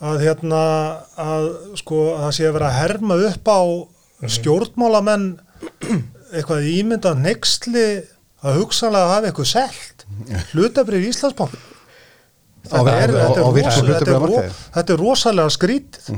[0.00, 0.62] að hérna
[1.20, 1.46] að
[1.82, 3.60] sko að það sé að vera að herma upp á
[4.34, 5.26] stjórnmálamenn
[6.34, 7.86] eitthvað ímynda nexli
[8.40, 10.04] að hugsanlega hafa eitthvað selt
[10.54, 11.54] hlutabrið í Íslandsbank
[12.70, 14.42] Á- á- á- á virkum þetta, er ro-
[14.74, 16.10] þetta er rosalega skrítið.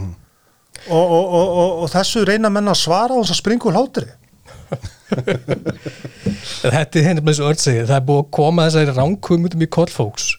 [0.91, 4.09] Og, og, og, og, og þessu reyna menn að svara á þess að springu hlátri
[6.63, 9.69] Þetta er hendur með þessu öll segir, það er búið að koma þessari ránkvömmundum í
[9.77, 10.31] kollfóks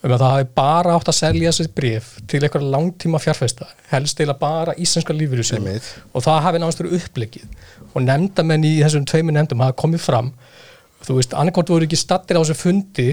[0.00, 4.20] um að það hafi bara átt að selja þessi bref til eitthvað langtíma fjárfesta, helst
[4.22, 5.88] eila bara íslenska Einmitt.
[6.14, 7.44] og það hafi náttúrulega upplegið
[7.92, 10.30] og nefndamenn í þessum tveimur nefndum hafa komið fram,
[11.04, 13.10] þú veist, annarkort voru ekki stattir á þessu fundi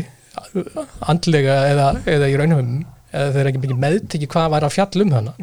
[1.11, 5.15] andlega eða, eða í raunhafum eða þeir ekki mikið meðtekki hvað væri að fjalla um
[5.17, 5.35] hana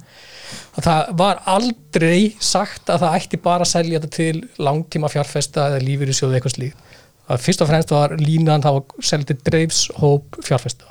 [0.75, 5.69] að það var aldrei sagt að það ætti bara að selja þetta til langtíma fjárfesta
[5.71, 6.93] eða lífur í sjóðu eitthvað slíkt.
[7.25, 10.91] Að fyrst og fremst var línan það var selja til dreifshóp fjárfesta.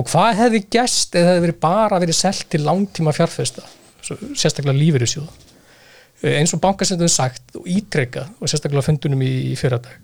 [0.00, 3.66] Og hvað hefði gæst eða hefði verið bara verið selt til langtíma fjárfesta
[4.02, 9.54] sérstaklega lífur í sjóðu eins og bankasendum sagt og ítrekka og sérstaklega fundunum í, í
[9.58, 9.94] fyrradag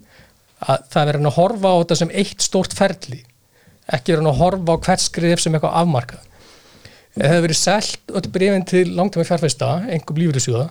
[0.58, 3.20] að það er verið að horfa á þetta sem eitt stórt ferli.
[3.94, 6.24] Ekki verið að horfa á hvert skrif sem eitthvað afmarkað
[7.18, 10.68] það hefur verið selt öll brefin til langtíma fjárfesta, engum lífyrirsjóða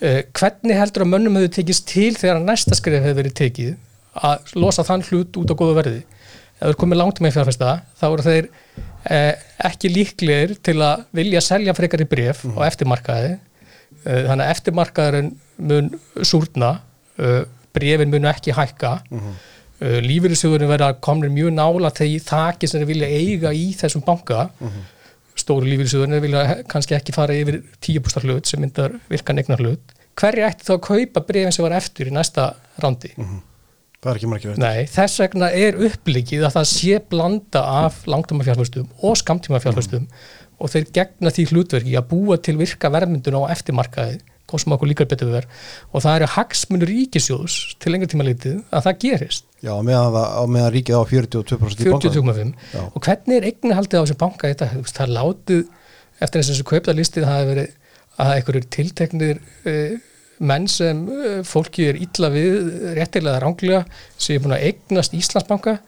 [0.00, 3.72] eh, hvernig heldur að mönnum hefur tekist til þegar næsta skrif hefur verið tekið
[4.28, 6.02] að losa þann hlut út á góða verði?
[6.58, 8.50] Ef þeir komið langtíma fjárfesta þá eru þeir
[9.10, 9.32] eh,
[9.68, 13.32] ekki líklegir til að vilja selja frekar í bref á eftirmarkaði.
[14.04, 15.32] Eh, þannig að eftirmarkaðurinn
[15.68, 15.90] mun
[16.22, 16.76] súrna
[17.18, 17.42] eh,
[17.74, 19.00] brefin mun ekki hækka.
[19.12, 19.32] Mm
[19.82, 24.44] lífyrirsjóðurinn verða komnir mjög nála þegar þakki sem þeir vilja eiga í þessum banka
[25.42, 30.44] stóru lífyrirsjóðurinn vilja kannski ekki fara yfir 10% hlut sem myndar virka negnar hlut hverju
[30.48, 32.52] ætti þá að kaupa brefin sem var eftir í næsta
[32.82, 33.12] rándi
[34.02, 38.46] það er ekki margir Nei, þess vegna er upplikið að það sé blanda af langtíma
[38.46, 38.88] fjárfæstum
[44.56, 48.26] að sem okkur líkar betur við verð og það eru hagsmunur ríkisjóðs til lengri tíma
[48.28, 49.44] litið að það gerist.
[49.62, 52.32] Já, meðan, það- meðan ríkið á 42% í bankanum.
[52.32, 52.82] 40-25 Já.
[52.92, 54.52] og hvernig er eignahaldið á þessum banka?
[54.52, 55.62] Veist, það er látið
[56.22, 57.70] eftir þess að kaupðarlistið það hefur verið
[58.22, 59.38] að einhverjur tilteknir
[59.70, 59.94] uh,
[60.42, 62.56] menn sem uh, fólki er illa við,
[62.98, 63.84] réttilega ránglega
[64.18, 65.78] sem er búin að eignast Íslandsbanka.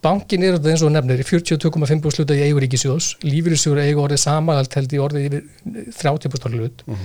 [0.00, 4.22] Bankin er þetta eins og nefnir í 42,5% sluta í eigu ríkisjós lífyrirsjóður eigu orðið
[4.22, 5.42] samagalt held í orðið yfir
[5.98, 6.84] 30% hlut.
[6.88, 7.02] Uh,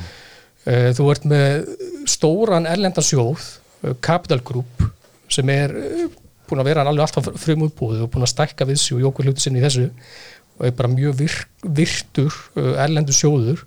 [0.66, 1.68] þú ert með
[2.10, 3.42] stóran erlendan sjóð
[3.84, 4.86] uh, Capital Group
[5.32, 6.08] sem er uh,
[6.46, 9.30] búin að vera alveg alltaf frum útbúið og búin að stækka við sig og jókur
[9.30, 9.90] hluti sinni í þessu.
[10.56, 13.64] Og er bara mjög virk, virtur uh, erlendur sjóður.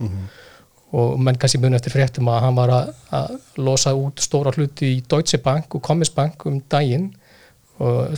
[0.89, 4.95] Og menn kannski muni eftir fréttum að hann var að, að losa út stóra hluti
[4.95, 7.11] í Deutsche Bank og Commerzbank um daginn.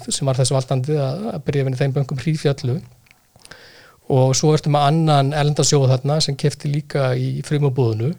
[0.06, 2.76] Sem var þessu valdandi að, að breyfinni þeim bankum hríðfjallu.
[4.14, 8.12] Og svo ertu með annan erlendarsjóð þarna sem kefti líka í frumabúðinu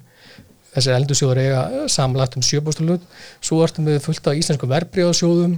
[0.76, 3.04] þessi erlendarsjóður eiga samlagt um sjöbústulut
[3.44, 5.58] svo ertu með fullt af íslenskum verbreyðasjóðum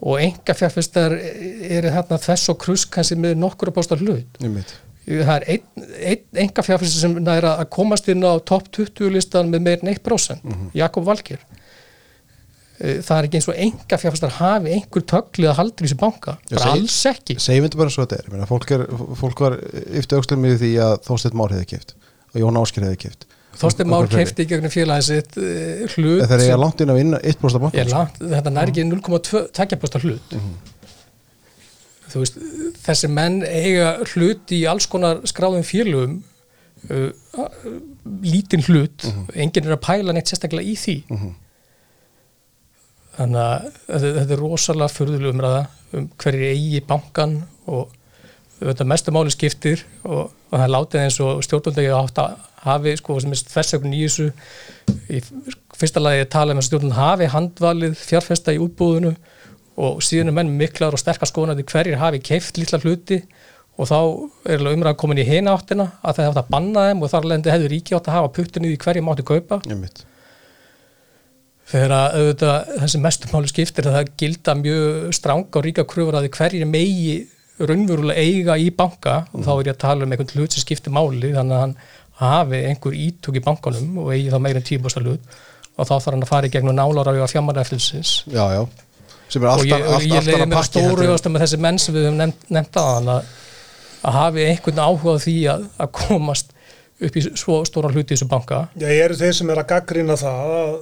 [0.00, 4.38] og enga fjárfestar eru þarna þess og krusk kannski með nokkur að bósta hlut
[5.10, 9.50] það er einn, einn enga fjárfæstur sem næra að komast inn á topp 20 listan
[9.52, 11.40] með meir en 1% Jakob Valkir
[12.80, 15.96] Eh, það er ekki eins og enga fjárfæstar hafi einhver töklið að halda í þessu
[16.00, 16.32] banka.
[16.48, 17.34] Já, bara seg- alls ekki.
[17.44, 18.46] segjum þetta bara svo þetta er.
[18.48, 18.84] Fólk, er,
[19.20, 19.56] fólk var
[20.00, 21.92] yfti aukslum með því að Þorsteinn Már hefði kipt
[22.32, 23.26] og Jón Ásker hefði kipt
[23.60, 26.92] Þorstein Már keifti í gegnum félagið sitt uh, hlut þegar ég sem- er langt inn
[26.94, 29.42] að vinna 1% af Ég bankan er langt, þetta nær ekki 0,2
[30.06, 30.36] hlut.
[32.10, 32.38] Þú veist,
[32.86, 36.16] þessi menn eiga hlut í alls konar skráðum félögum
[36.90, 37.60] uh, uh,
[38.24, 39.04] lítinn hlut.
[39.36, 40.96] Enginn er að pæla neitt sérstaklega í því.
[43.20, 45.62] Þannig að þetta, er rosalega furðuleg umræða
[45.98, 47.32] um hverju eigi bankan
[47.70, 47.90] og
[48.60, 53.18] mestu máli skiptir og, og það er látið eins og stjórnvöldegi átt að hafi sko
[53.22, 54.30] sem er þversögn í þessu.
[55.08, 55.20] Í
[55.80, 59.14] fyrsta lagi tala um að stjórnvöld hafi handvalið fjárfesta í útbúðinu
[59.80, 63.22] og síðan er menn miklar og sterkar skoðanandi hverjir hafi keift lítla hluti
[63.80, 63.98] og þá
[64.52, 67.52] er umræðan komin í hina áttina að það hefði að banna þeim og þar lendi
[67.54, 69.60] hefur ríki átt að hafa puttinni í hverjum átti kaupa.
[71.70, 76.18] Þegar að auðvitað, þessi mestum máli skiptir að það gilda mjög stranga og ríka kröfur
[76.18, 77.14] að hverjir megi
[77.68, 80.94] raunverulega eiga í banka og þá er ég að tala um einhvern hlut sem skiptir
[80.94, 81.74] máli þannig að hann
[82.20, 85.20] hafi einhver ítök í bankanum og eigi þá meira en tíbosta hlut
[85.76, 88.62] og þá þarf hann að fara í gegnum nálar á fjármæraeftilsins Já, já.
[89.30, 91.44] Sem er og ég, og ég leiði mér að pakki stóru heldur en- ást með
[91.44, 93.28] þessi menn sem við höfum nefnt, nefnt að hann að,
[94.10, 96.50] að hafi einhvern áhuga á því að, að komast
[97.00, 98.58] upp í svo stóran hluti í þessu banka.
[98.76, 100.72] Já, ég eru þeir sem er að gaggrina það að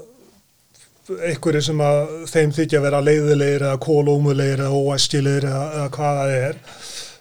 [1.17, 6.19] einhverju sem að þeim þykja að vera leiðilegir eða kólómulegir eða óæskilegir eða, eða hvað
[6.21, 6.59] það er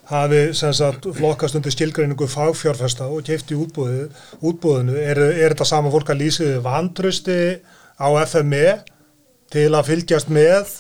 [0.08, 5.92] hafi sem sagt flokkast undir skilgreiningu fagfjárfesta og kefti útbúðið, útbúðinu er, er þetta sama
[5.92, 7.40] fólk að lýsiði vantrösti
[8.00, 8.78] á FME
[9.52, 10.72] til að fylgjast með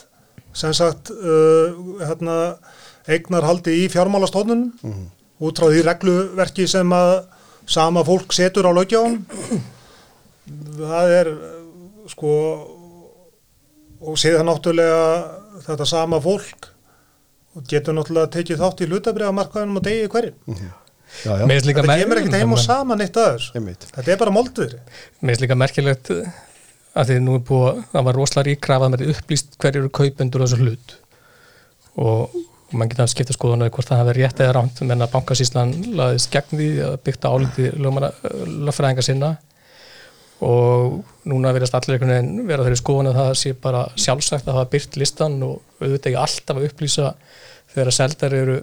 [0.57, 2.37] sem sagt uh, hérna,
[3.07, 4.71] eignarhaldi í fjármálastofnunum?
[5.37, 7.11] Út frá því regluverki sem að
[7.69, 9.19] sama fólk setur á lögjáðum
[10.79, 11.29] það er
[12.07, 12.31] sko
[14.01, 15.05] og séð það náttúrulega
[15.67, 16.67] þetta sama fólk
[17.57, 20.59] og getur náttúrulega tekið þátt í hlutabriðamarkaðunum og degi hverjum.
[21.23, 21.45] Já, já.
[21.47, 23.47] Mér finnst líka Þetta kemur ekkert heim og saman eitt að.
[23.57, 23.87] Einmitt.
[23.95, 24.81] Þetta er bara moldviðri.
[25.21, 26.11] Mér finnst líka merkilegt
[26.97, 30.45] að því nú er búið, það var rosalega ríkrafað með upplýst hverju eru kaupendur á
[30.45, 30.95] þessu hlut
[31.97, 32.37] og
[32.77, 35.73] mann geta að skipta skoðunar hvort það hafi verið rétt eða rámt menn að bankasíslan
[35.97, 39.31] laðist gegn því að byggta áliti lögfræðinga sinna
[40.45, 44.59] og núna verðast allir einhvern veginn vera þeirri skoðun að það sé bara sjálfsagt að
[44.59, 47.13] hafa byrt listan og auðvitað ekki alltaf að upplýsa
[47.73, 48.57] þegar að seldar eru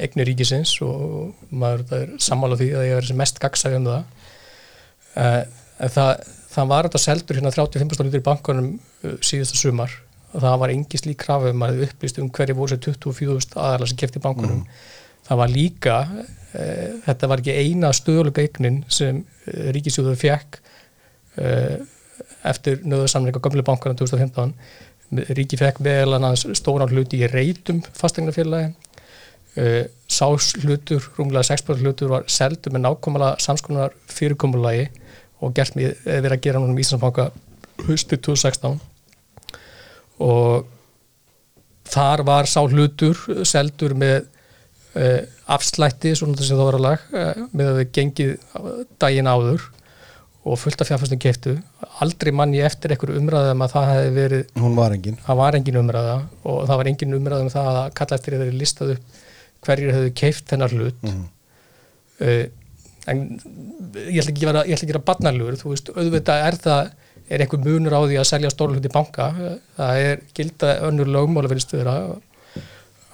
[0.00, 4.28] eignir ríkisins og maður er sammála því að ég verið sem mest gagsæði um það.
[5.20, 5.40] Eh,
[5.84, 6.12] en það,
[6.54, 9.94] það var þetta seldur hérna 35 lítur í bankanum uh, síðasta sumar.
[10.30, 13.90] Og það var engi slík krafa um að upplýst um hverju voru sér 24.000 aðalega
[13.90, 14.60] sem kefti í bankanum.
[15.26, 15.96] Það var líka
[16.54, 16.66] e,
[17.02, 19.24] þetta var ekki eina stöðulega eignin sem
[19.74, 20.60] ríkisjóður fekk
[21.36, 24.54] eftir nöðusamling á gömlu bankana 2015
[25.34, 28.70] ríki fekk meðal annars stóran hluti í reytum fastegnafélagi
[29.58, 34.88] uh, sás hlutur, rúmlega 6% hlutur var seldur með nákvæmlega samskonar fyrirkomulagi
[35.40, 37.30] og gert mér verið að gera núna um Íslandsbanka
[37.88, 38.78] höstu 2016
[40.20, 40.68] og
[41.90, 44.28] þar var sá hlutur seldur með
[45.50, 47.04] afslætti, svona þessi það var að lag
[47.54, 48.32] með að við gengið
[49.00, 49.68] daginn áður
[50.44, 51.52] og fullt af fjárfæstum keftu
[52.00, 55.18] aldrei mann ég eftir einhverju umræðum að það hefði verið Hún var engin.
[55.26, 58.56] það var engin umræða og það var engin umræða um það að kalla eftir þeirri
[58.62, 59.18] listað upp
[59.66, 61.26] hverjir hefðu keift þennar hlut Mhm.
[62.20, 62.46] uh,
[63.10, 63.20] en
[63.96, 66.56] ég ætla ekki að vera, ég ætla ekki að vera barnalur, þú veist, auðvitað er
[66.64, 66.90] það
[67.30, 69.28] er einhver munur á því að selja stóra hluti í banka,
[69.76, 71.94] það er gilda önnur lögmála verið stöðra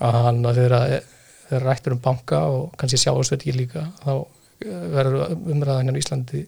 [0.01, 0.81] að hann að þeirra
[1.63, 4.11] rættur um banka og kannski sjáast ekki líka, þá
[4.67, 6.43] eh, verður umræðan hérna í Íslandi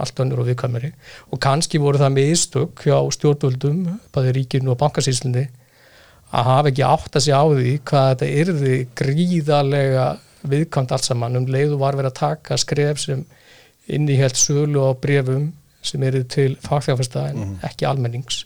[0.00, 0.90] allt önnur og viðkvæmari.
[1.30, 3.82] Og kannski voru það mistök hjá stjórnvöldum
[4.14, 5.46] bæði ríkinu og bankasýslinni
[6.30, 10.06] að hafa ekki átt að segja á því hvað þetta yrði gríðarlega
[10.50, 11.38] viðkvæmt allt saman.
[11.40, 13.24] Um leiðu var verið að taka skref sem
[13.90, 15.50] innihjælt sölu á brefum
[15.82, 18.44] sem eru til fagfjárfesta en ekki almennings.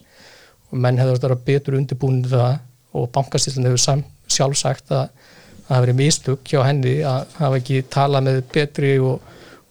[0.73, 2.59] Og menn hefur þetta betur undirbúin það
[2.95, 5.09] og bankasýslinni hefur sam, sjálf sagt að
[5.65, 9.21] það hafi verið mistök hjá henni að hafa ekki talað með betri og,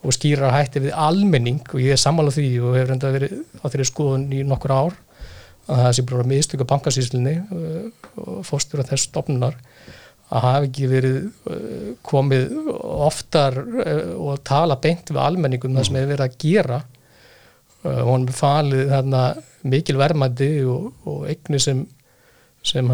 [0.03, 3.65] og skýrar hætti við almenning og ég er sammála því og hefur enda verið á
[3.65, 4.95] þeirri skoðun í nokkur ár
[5.63, 9.55] að það sé bara mistök á bankasýslinni uh, og fórstur af þess stofnunar
[10.33, 12.57] að hafa ekki verið uh, komið
[13.07, 16.83] oftar uh, og tala beint við almenningum það sem hefur verið að gera
[17.83, 19.21] og hann falið þarna
[19.67, 21.81] mikil verðmætti og, og eigni sem,
[22.63, 22.87] sem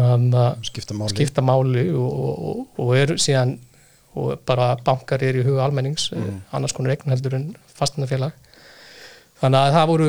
[0.66, 1.12] Skipta máli.
[1.12, 2.08] skipta máli og,
[2.50, 3.52] og, og er síðan
[4.18, 6.40] og bara bankar er í huga almennings mm.
[6.56, 8.34] annars konar eign heldur en fastanafélag
[9.40, 10.08] þannig að það voru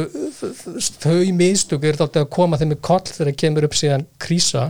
[1.04, 4.66] þau mistök er þátt að koma þeim með koll þegar kemur upp síðan krísa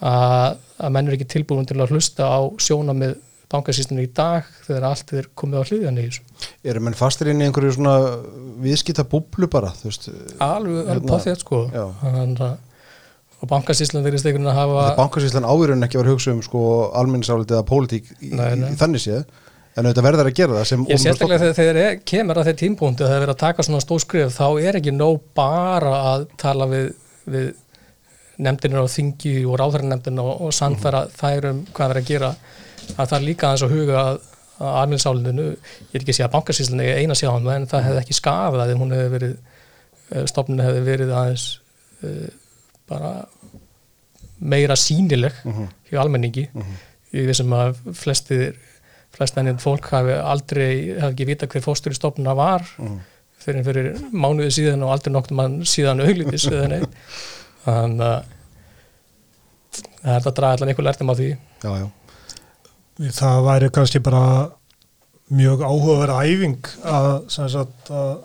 [0.00, 3.18] að, að menn er ekki tilbúin til að hlusta á sjóna með
[3.52, 7.42] bankasýstunni í dag þegar allt er komið á hliðan í þessu Eru menn fastir inn
[7.42, 7.96] í einhverju svona
[8.62, 11.84] viðskipta búblu bara, alveg, alveg Hérna, potið sko já.
[12.00, 12.65] Þannig að-
[13.46, 16.62] og bankasýslan þeirri stegunum að hafa þetta bankasýslan áðurinn ekki var hugsa um sko
[17.00, 18.70] almenningsálitið eða pólitík í, Nei, nei.
[18.70, 19.24] í, í þannig séð,
[19.76, 22.58] en auðvitað verður að gera það sem Ég sérstaklega þegar þeir er, kemur að þeir
[22.62, 26.26] tímpúnti að það er að taka svona stór skrif þá er ekki nóg bara að
[26.40, 26.86] tala við,
[27.28, 27.50] við
[28.46, 32.32] nefndinir á þingi og ráðhverjarnefndin og, og sannfæra þær um hvað er að gera.
[32.86, 34.18] Það þarf líka aðeins að huga að,
[34.60, 38.02] að almennsálinu, ég er ekki að segja að bankasýslunni er eina sjáum, en það hefði
[38.02, 39.32] ekki skafað ef hún hefði verið,
[40.32, 41.46] stofnun hefði verið aðeins
[42.04, 42.28] uh,
[42.88, 43.10] bara
[44.40, 45.32] meira sínileg
[45.90, 46.48] hjá almenningi.
[47.16, 48.56] Ég vissum að flestir
[49.16, 52.66] flest ennið fólk hafi aldrei hafi ekki vita hver fóstur í stofnuna var
[53.40, 56.90] fyrir fyrir mánuði síðan og aldrei nokkur mann síðan neitt
[57.64, 58.24] þannig að
[60.02, 61.30] það er að draga allan einhver lærtum á því.
[61.64, 61.88] Já, já,
[63.16, 64.50] Það væri kannski bara
[65.28, 68.20] mjög áhugaverð æfing að, sem að,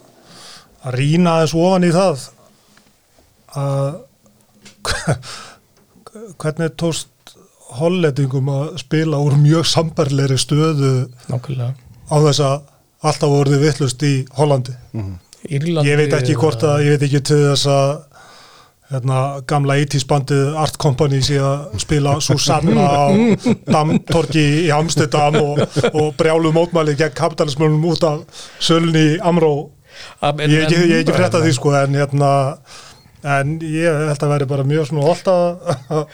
[0.86, 2.28] að rýna þess ofan í það
[3.62, 3.88] að
[6.41, 7.08] hvernig tóst
[7.80, 10.91] hollendingum að spila úr mjög sambarlegri stöðu
[11.32, 11.74] nákvæmlega.
[12.12, 12.56] á þess að
[13.02, 14.74] alltaf voruði vittlust í Hollandi.
[15.50, 17.94] Írlandi Ég veit ekki hvort að, ég veit ekki til þess að
[18.91, 23.06] hérna, gamla 80s bandið Art Company sé að spila Susanna á
[23.72, 25.63] Damtorki í Amsterdam og,
[25.96, 29.54] og brjálu mótmæli gegn kapitalismunum út af sölunni í Amró.
[30.22, 32.32] Ég hef ekki, ekki frétta en- því sko en hérna
[33.22, 36.10] en ég held að veri bara mjög svona holt að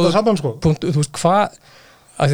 [0.00, 0.54] góð saman sko.
[0.64, 1.58] punkt, þú veist, hvað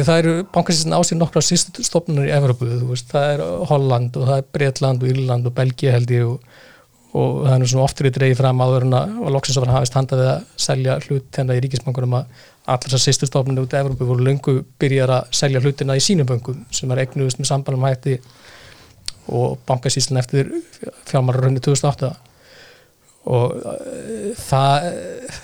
[0.05, 4.19] það eru bankasýstin á sér nokkra sýstu stofnunir í Evropu, þú veist, það er Holland
[4.19, 6.59] og það er Bretland og Írland og Belgia held ég og,
[7.17, 9.17] og það er nú svona oftur í dreigi fram áður en að
[9.57, 13.65] hann hafist handað við að selja hlut hérna í ríkisbankunum að allar þessar sýstu stofnunir
[13.65, 17.41] út í Evropu voru löngu byrjar að selja hlutina í sínum bönkum sem er eignuðust
[17.41, 18.19] með sambandum hætti
[19.29, 20.51] og bankasýstin eftir
[21.09, 22.28] fjármararunni 2008
[23.25, 24.87] og uh, það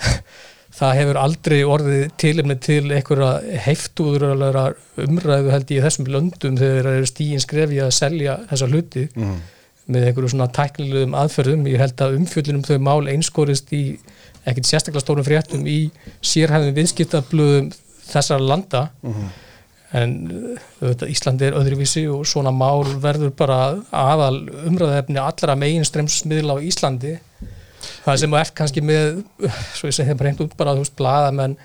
[0.78, 4.64] það hefur aldrei orðið tilumni til einhverja heiftúðurlega
[5.06, 9.06] umræðu held ég í þessum löndum þegar þeir eru stíin skrefi að selja þessa hluti
[9.16, 9.38] Mhm.
[9.86, 11.66] með einhverju svona tæknilegum aðferðum.
[11.70, 13.82] Ég held að umfjöllunum þau mál einskorist í
[14.46, 15.90] ekkert sérstaklega stórum fréttum í
[16.26, 17.68] sérhæfðum viðskiptablöðum
[18.10, 18.80] þessar landa.
[19.96, 23.60] En uh, auðvitað, Íslandi er öðruvísi og svona mál verður bara
[23.94, 27.14] aðal umræðefni allra meginstremsmiðla á Íslandi
[28.06, 29.22] það sem ert kannski með
[29.76, 31.56] svo ég segi þeim reynd út bara þú veist blaðamenn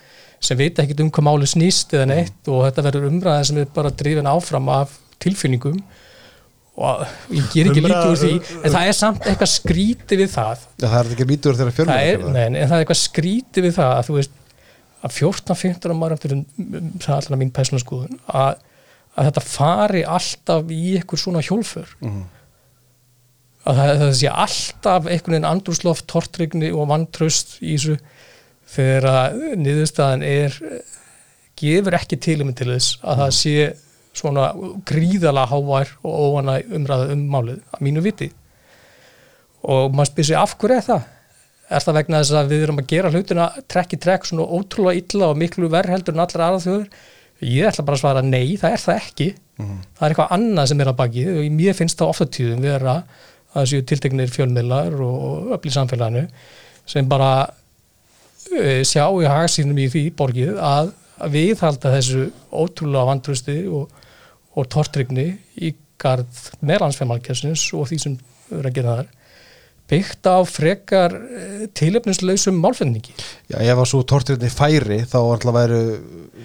[0.42, 3.68] sem veit ekkit um hvað máli snýst eða neitt og þetta verður umræða sem er
[3.76, 5.82] bara drifin áfram af tilfinningum
[6.82, 7.02] og
[7.36, 10.62] ég ger ekki Umræða- lítið úr því en það er samt eitthvað skríti við það.
[10.82, 13.76] Já, það er ekki vítur þegar það er, nei, en það er eitthvað skríti við
[13.76, 14.38] það að þú veist
[15.02, 18.62] að 14-15 ára um, um, það er alltaf mín persóna skoðun að,
[19.18, 21.94] að þetta fari alltaf í eitthvað svona hjólfur
[23.68, 27.98] að það, það sé alltaf einhvern veginn andrúsloft, tortrygni og vantraust í þessu
[28.72, 30.58] þegar að niðurstaðan er
[31.62, 33.56] gefur ekki tilum til þess að það sé
[34.18, 34.50] svona
[34.88, 38.30] gríðala hávær og óvana umræða um málið að mínu viti.
[39.62, 41.10] Og maður spyr sig af hverju er það?
[41.72, 45.00] Er það vegna þess að við erum að gera hlutina trekk í trekk svona ótrúlega
[45.00, 46.88] illa og miklu verð heldur en allra aðra þjóður
[47.42, 49.28] ég ætla bara að svara nei, það er það ekki.
[49.62, 52.96] Það er eitthvað annað sem er að baki og mér finnst það ofta tíðum vera
[52.98, 53.20] að
[53.54, 56.26] það séu tilteknir fjölmiðlar og öll í samfélaginu
[56.90, 63.58] sem bara uh, sjá í hagsýnum í því borgið að, að viðhalda þessu ótrúlega vandrusti
[63.70, 63.90] og,
[64.56, 65.30] og tortrygni
[65.62, 68.20] í garð meðlandsfjármálkessins og því sem
[68.52, 69.12] eru að gera þar
[69.92, 73.12] byggt á frekar uh, tilefnislausum málfendingi
[73.52, 75.82] já, ef að svo tortirni færi þá alltaf væru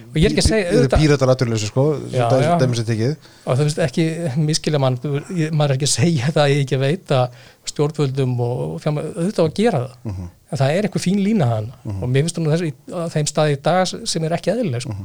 [0.07, 1.83] Og ég er ekki að segja, auðvitað- píratar aðurlösu sko,
[2.13, 2.51] Já, já.
[2.61, 3.13] dæmis er tekið
[3.45, 4.05] og það finnst ekki
[4.47, 7.37] miskilja mann maður er ekki að segja það að ég ekki veit að
[7.71, 10.19] stjórnvöldum og fjárma, auðvitað að gera það.
[10.47, 13.61] En það er eitthvað fín lína hann og mér finnst í- á þeim staði í
[13.67, 14.95] dag sem er ekki eðlileg sko.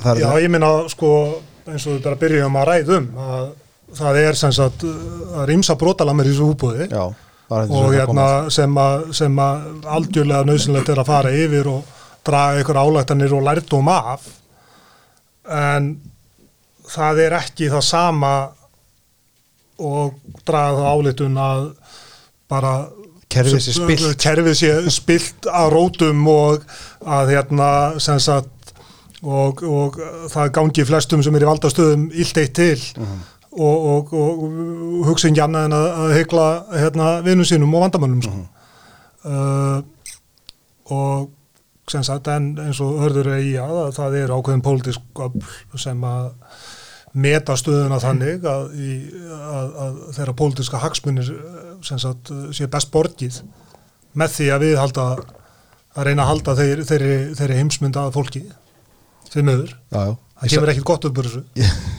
[0.00, 1.10] það er Já, ég minna sko
[1.70, 3.50] eins og við bara byrjum að ræðum að
[3.98, 6.88] það er sem sagt að rýmsa brotalamir í þessu úbúði
[7.50, 12.78] og hérna sem að, sem að aldjörlega nöðsynlegt er að fara yfir og draga ykkur
[12.78, 14.28] álættanir og lærdóm af.
[15.50, 15.90] En
[16.90, 18.34] það er ekki það sama
[19.80, 21.66] og draga það álættun að
[22.50, 22.74] bara
[23.30, 24.16] Kerfið sé spillt.
[24.18, 26.64] kerfið sé spilt að rótum og
[27.06, 27.68] að hérna
[28.02, 28.72] sem sagt
[29.22, 29.98] og, og
[30.32, 32.80] það gangi flestum sem er í valdastöðum illt eitt til
[33.50, 38.22] og, og, og hugsa ekki annað en að, að hegla hérna, vinnum sínum og vandamönnum
[38.24, 38.42] sko.
[39.26, 39.78] uh,
[40.90, 41.30] og
[41.90, 45.24] sem sagt en eins og hörður er í að, að það er ákveðin pólitísk
[45.82, 46.30] sem að
[47.18, 48.92] meta stöðuna þannig að, í,
[49.34, 51.32] að, að þeirra pólitíska hagsmunir
[51.86, 53.40] sem sagt sé best borgið
[54.14, 58.44] með því að við halda að reyna að halda þeir, þeirri, þeirri heimsmynda að fólki
[59.30, 61.42] þeir möður já, já, það kemur ekkit gott upp úr þessu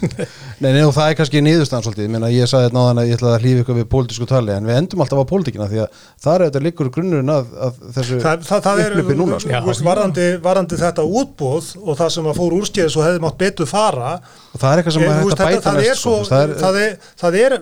[0.61, 3.07] Nei, nei, og það er kannski niðurstaðan svolítið, ég meina ég sagði þetta náðan að
[3.09, 5.79] ég ætlaði að hlýfa ykkur við pólitísku tali en við endum alltaf á pólitíkina því
[5.81, 9.39] að það er þetta líkur grunnurinn að, að þessu það, það, það er upplöpi núna
[9.41, 9.53] sko.
[9.55, 9.59] Já.
[9.65, 13.69] veist, varandi, varandi þetta útbóð og það sem að fór úrskeiðis og hefði mátt betur
[13.71, 16.29] fara og það er eitthvað sem Eh, að þetta bæta er svo, sko.
[16.35, 17.57] það er, það, er, það er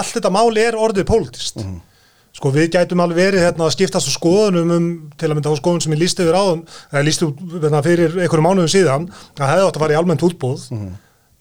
[0.00, 1.80] allt þetta mál er orðið pólitist Mhm.
[2.34, 4.86] Sko við gætum alveg verið hérna að skiptast á skoðunum um
[5.20, 8.16] til að mynda á skoðun sem ég lísti yfir áðum eða lísti út hérna, fyrir
[8.24, 9.08] einhverjum mánuðum síðan
[9.38, 10.92] að hefði átt að fara í almennt útbóð Mhm.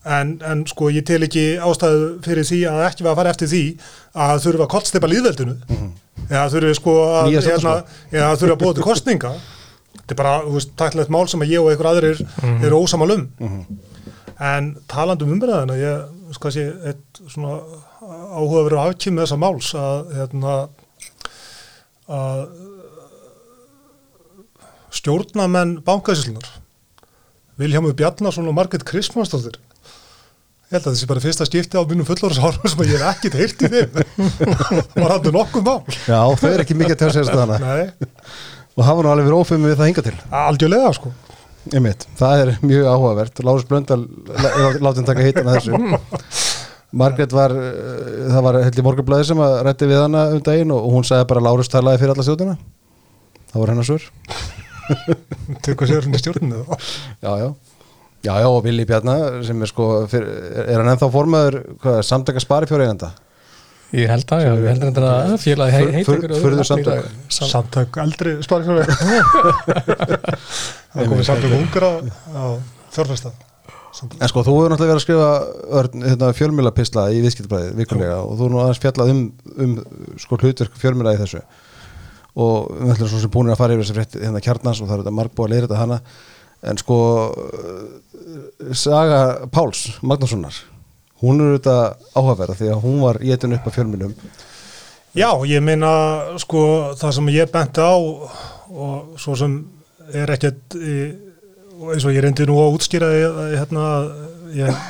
[0.05, 3.47] en, en sko ég tel ekki ástæðu fyrir því að ekki var að fara eftir
[3.53, 3.61] því
[4.13, 5.55] að þurfa að kollsteipa líðveldinu
[6.29, 7.75] eða þurfi sko að, hérna,
[8.11, 9.31] eða þurfi að búa til kostninga
[10.03, 12.21] þetta er bara, þú veist, tæklegt mál sem að ég og einhver aðrir
[12.67, 13.25] eru ósamal um.
[14.43, 17.57] En talandi um umræðina ég, sko að sé, eitt svona
[18.35, 20.55] áhuga verið afkým með þessa máls að hérna
[22.11, 22.41] að
[24.93, 26.49] stjórnamenn bankasíslunar
[27.59, 29.59] Viljámu Bjarnason og Margret Kristmannsdóttir
[30.73, 33.37] ég held að þessi bara fyrsta skipti á mínum fullorðsárum sem að ég hef ekkit
[33.37, 33.99] heyrt í þeim.
[35.03, 35.81] Var hann nokkuð mál.
[36.09, 37.83] Já, þau er ekki mikið að staðana Nei,
[38.73, 40.15] og hafa nú alveg verið ófum við það hinga til.
[40.39, 41.13] Algjörlega sko.
[41.71, 43.43] Einmitt, það er mjög áhugavert.
[43.45, 44.01] Lárus Blöndal
[44.83, 45.77] látum taka hitana þessu
[46.93, 47.63] Margrét var uh,
[48.29, 51.25] það var held í morgunblæði sem að rætti við hana um daginn og hún sagði
[51.31, 52.55] bara Lárus talaði fyrir alla stjórnina.
[53.53, 54.05] Það var hennar svör.
[55.65, 56.73] Tökur sér hún í stjórninu þá?
[57.23, 57.47] Já, já,
[58.27, 60.29] já, já og Vili Bjarnar sem er sko, fyrir,
[60.67, 63.11] er hann ennþá formaður hvað, samtaka spari fjóra eigenda
[63.93, 66.57] Ég held að, já, ég held að þetta félagi Fur- heit fur- einhverju öðru furðu
[66.57, 66.87] nafni í samtök.
[66.89, 67.03] dag.
[67.37, 68.83] Sam- Samtök eldri sparifjörði
[70.93, 71.91] Það komið samtök ungra
[72.33, 72.43] á
[72.95, 73.33] fjárfesta
[74.01, 75.29] en sko þú hefur náttúrulega verið að skrifa
[75.79, 79.23] örn, hérna, fjölmjölapisla í viðskiptabræði vikulega og þú er nú aðeins fjallað um,
[79.65, 79.75] um
[80.21, 81.43] sko hlutverk fjölmjöla í þessu.
[82.33, 84.95] Og við ætlum svo sem búin að fara yfir þessi frétt hérna kjarnans og það
[84.95, 85.99] er þetta margbúið að leira þetta hana.
[86.63, 86.99] En sko
[88.73, 89.19] Saga
[89.53, 90.57] Páls Magnússonar
[91.23, 91.77] hún er þetta
[92.15, 94.15] áhugaverða því að hún var étin upp af fjölmjölum
[95.13, 95.91] Já, ég meina
[96.41, 96.63] sko
[96.97, 99.59] það sem ég benti á og svo sem
[100.13, 100.95] er ekkert í,
[101.91, 103.21] eins og ég reyndi nú að útskýra því,
[103.59, 103.85] hérna
[104.55, 104.81] ég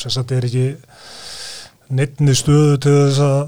[0.00, 0.66] sem sagt er ekki
[1.94, 3.40] neittni stöðu til þess að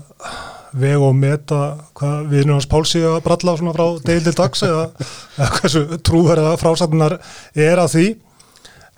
[0.82, 1.60] vega og meta
[1.98, 4.84] hvað viðnum hans Pálsi að bralla svona frá deil til dags eða,
[5.36, 7.18] eða hversu trúverða frásagnar
[7.52, 8.06] er að því.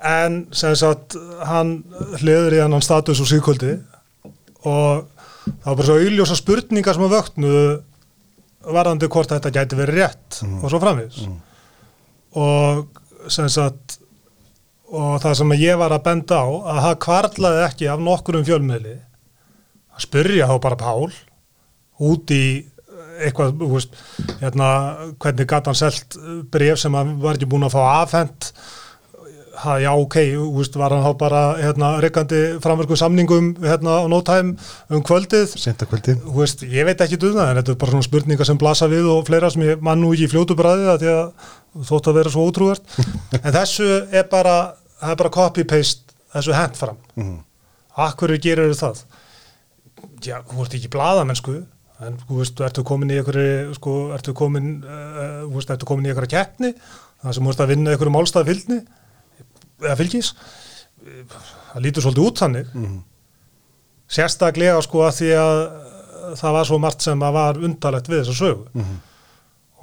[0.04, 1.16] En sem sagt
[1.48, 1.78] hann
[2.20, 3.74] hliður í hann status og síðkvöldi
[4.68, 5.08] og
[5.44, 7.56] það var bara svo auðljósa spurningar sem að vöknu
[8.74, 11.18] varðandi hvort þetta gæti verið rétt og svo framvís
[12.34, 12.86] og
[13.32, 13.98] sem sagt
[14.94, 18.94] og það sem ég var að benda á að það kvarlaði ekki af nokkurum fjölmiðli.
[19.94, 21.10] Að spyrja þá bara Pál
[22.04, 22.44] út í
[23.22, 23.98] eitthvað, þú veist,
[24.40, 24.68] hérna
[25.22, 26.16] hvernig gæti hann selt
[26.52, 28.50] bref sem hann var ekki búin að fá afhent?
[29.62, 34.10] Ha, já, ok, þú veist, var hann þá bara hérna, reikandi framverku samningum hérna á
[34.10, 34.56] nótæm
[34.90, 35.54] um kvöldið?
[35.86, 38.58] Kvöldi þú veist, ég veit ekki um það en þetta er bara svona spurningar sem
[38.58, 41.52] blasa við og fleira sem ég mann nú ekki í fljótu bræði að því að
[41.82, 42.84] þótt að vera svo ótrúvert
[43.44, 44.56] en þessu er bara
[45.02, 47.38] er bara copy-paste þessu hent fram Mhm.
[47.96, 49.04] Akkur gerir það
[50.24, 51.52] Já, þú ert ekki blaðamennsku
[52.04, 56.06] en þú veist, ertu komin í einhverju sko, ertu komin uh, þú veist, ertu komin
[56.06, 56.72] í einhverju keppni
[57.22, 58.80] það sem þú veist að vinna einhverju málstað fylgni
[59.84, 60.32] eða fylgis
[61.70, 62.98] það lítur svolítið út þannig Mhm.
[64.18, 65.62] sérstaklega sko að því að
[66.40, 68.98] það var svo margt sem að var undarlegt við þessa sögu Mhm.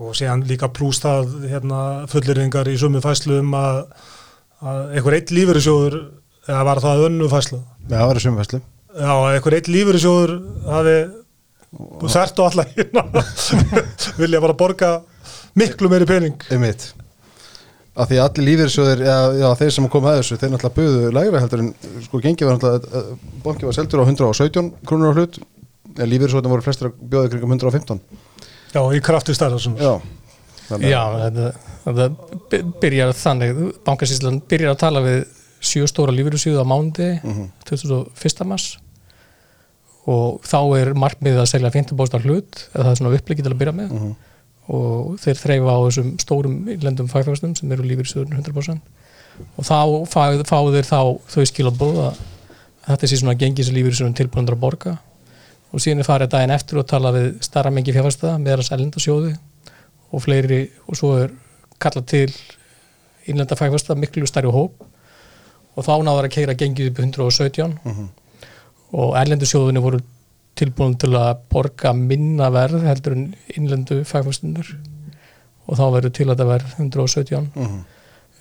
[0.02, 1.82] Og síðan líka pluss það hérna,
[2.12, 3.84] fulleringar í sumu fæslu um að,
[4.62, 5.98] að einhver eitt lífeyrissjóður
[6.50, 10.36] eða var það önnu fæslu já, það var í sumfæslu já, að einhver eitt lífeyrissjóður
[10.72, 10.98] hafi
[12.12, 13.06] þert og alla hérna
[14.22, 14.92] vilja bara borga
[15.58, 16.44] miklu meiri pening.
[16.52, 16.92] Einmitt.
[17.92, 21.10] Af því að allir lífeyrisjóðir, já, já, þeir sem kom að þessu þeir náttúrulega buðu
[21.18, 21.72] lægra heldur en
[22.06, 25.40] sko gengi var náttúrulega, uh, banki var seldur á 117 krónur á hlut
[25.98, 28.00] en lífeyrisjóðin voru flestir að bjóða kringum 115
[28.74, 29.94] já, í krafti stærða svona já,
[30.70, 31.48] þannig Já, þetta,
[31.86, 32.08] þetta
[32.52, 35.20] by- byrjar þannig, bankasýslan byrjar að tala við
[35.62, 37.10] sjö stóra lífeyrissjóðu á mándi,
[37.70, 38.46] 21.
[38.50, 38.70] mars.
[40.10, 43.60] Og þá er markmiðið að selja 50% hlut, eða það er svona upplegið til að
[43.60, 43.92] byrja með.
[44.72, 48.82] Og þeir þreyfa á þessum stórum innlendum fagfægastum sem eru lífeyrissjóðun 100%
[49.58, 49.78] og þá
[50.12, 51.00] fá, fá þeir þá
[51.34, 52.18] þau skilabóð að
[52.88, 54.94] þetta sé svona gengið sem lífeyrissjóðun tilbúindur að borga
[55.72, 59.34] og síðan er farið daginn eftir og tala við starra mengi fjárfæsta með þess elendasjóði
[60.12, 61.32] og fleiri og svo er
[61.82, 62.32] kallað til
[63.32, 64.74] innlenda fagfæsta miklu stærri hóp.
[65.78, 67.78] Og þá náður að keira gengið upp í 117
[68.92, 70.02] og erlendu sjóðunni voru
[70.60, 74.68] tilbúin til að borga minna verð heldur en innlendu fagfæstundur
[75.68, 77.80] og þá verður til að það verð 117 Mhm.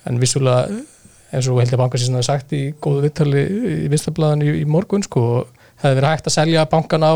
[0.05, 0.67] en vissulega
[1.31, 3.45] eins og held ég bankasísna hafi sagt í góðu vittali
[3.85, 5.47] í vinstablaðan í, í morgun sko, og
[5.81, 7.13] hefði verið hægt að selja bankan á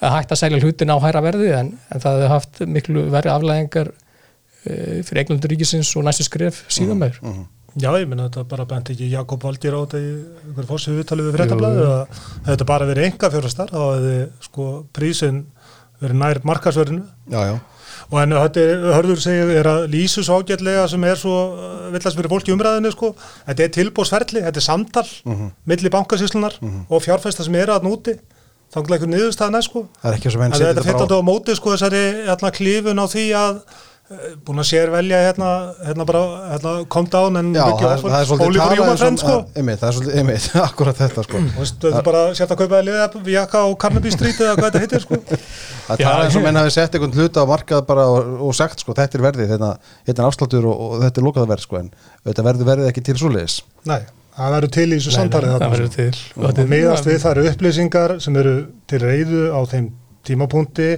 [0.00, 3.34] að hægt að selja hlutin á hæra verði en, en það hefði haft miklu verið
[3.34, 4.74] aflæðingar e,
[5.06, 7.48] fyrir eignlandur ríkisins og næstu skref síðan meður Mhm.
[7.78, 10.08] Já, ég minna þetta bara bent ekki Jakob Valdir á þetta í
[10.48, 12.16] einhver fórsið viðtalið við fréttablaðu að
[12.48, 14.64] þetta bara verið enga fjórastar þá hefði sko
[14.98, 15.38] prísin
[16.02, 17.54] verið nær markasverðinu Já, já,
[18.10, 21.34] og en þetta er, hörður segir er að lýsu svo ágætlega sem er svo
[21.94, 23.12] villast fyrir fólk í umræðinu sko
[23.46, 25.50] þetta er tilbúsferli, þetta er samtal Mhm.
[25.66, 26.58] milli bankasíslunar
[26.90, 28.16] og fjárfæsta sem eru að núti
[28.74, 31.18] þanglega einhver niðurstaðan er sko það er ekki menn Þannig að setja þetta þetta 15.
[31.18, 32.02] á móti sko þessari
[32.58, 33.62] klífun á því að
[34.42, 35.48] búin að sér velja hérna,
[35.86, 39.22] hérna bara hérna, come down en Já, það er, það er svolítið ólíkur talað júmafrend
[39.22, 39.34] sko.
[39.54, 41.42] Einmitt, það er svolítið, einmitt, akkurat þetta sko.
[41.44, 43.06] Þú veist, er bara sért að kaupa liða
[43.36, 45.20] jakka á Carnaby Street eða hvað þetta heitir sko.
[45.90, 48.82] Það tala eins og menn hafi sett einhvern hluta á markað bara og, og sagt
[48.82, 49.70] sko, þetta er verðið, þetta,
[50.10, 51.88] þetta er afsláttur og, og þetta er lokaða verð sko, en
[52.28, 53.56] þetta verður verðið ekki til svoleiðis.
[53.90, 53.98] Nei,
[54.36, 55.96] það verður til í þessu samtalið það verður sko.
[55.96, 56.44] til.
[56.46, 58.54] Og miðast við það eru upplýsingar sem eru
[58.90, 59.90] til reyðu á þeim
[60.26, 60.90] tímapunkti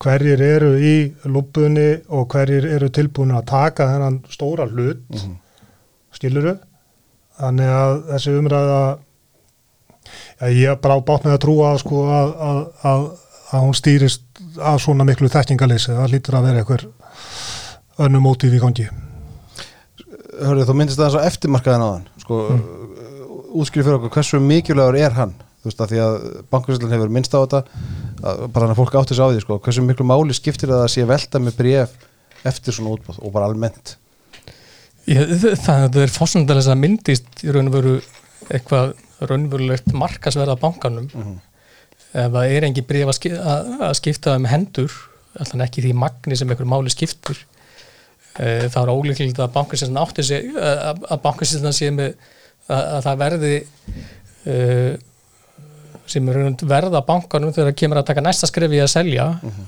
[0.00, 0.94] hverjir eru í
[1.28, 5.34] lúpunni og hverjir eru tilbúin að taka þennan stóra hlut Mhm.
[6.16, 6.54] skiluru
[7.40, 8.80] þannig að þessi umræða
[10.40, 13.04] ja, ég er bara á bát með að trúa sko, að, að, að,
[13.52, 14.22] að hún stýrist
[14.60, 16.86] af svona miklu þekkingaleysi það lítur að vera einhver
[18.00, 18.88] önnum mótið í gangi
[20.40, 22.60] Hörðu, þú myndist aðeins á eftirmarkaðin á hann, sko, mm.
[23.60, 25.34] útskriði fyrir okkur, hversu mikilvægur er hann?
[25.60, 26.14] Þú veist að því að
[26.54, 29.58] bankarsýlun hefur minnst á þetta, að, bara hann að fólk átti sig á því, sko,
[29.64, 31.98] hversu miklu máli skiptir það að sé velta með bref
[32.48, 33.94] eftir svona útbóð og bara almennt?
[35.08, 37.94] Ég, það, það er fórsöndalega að myndist í raun og veru
[38.50, 38.92] eitthvað
[39.28, 41.08] raunverulegt markasverða bankanum
[42.10, 44.96] ef það er engi bref að, skip, að, að skipta um hendur
[45.38, 47.38] alltaf ekki því magni sem einhver máli skiptir
[48.38, 52.16] e, það er ólíklegt að bankasýslan átti sig að, að bankasýslan sé með
[52.66, 54.56] að, að það verði e,
[56.10, 59.26] sem er verða bankanum þegar það kemur að taka næsta skrefi að selja.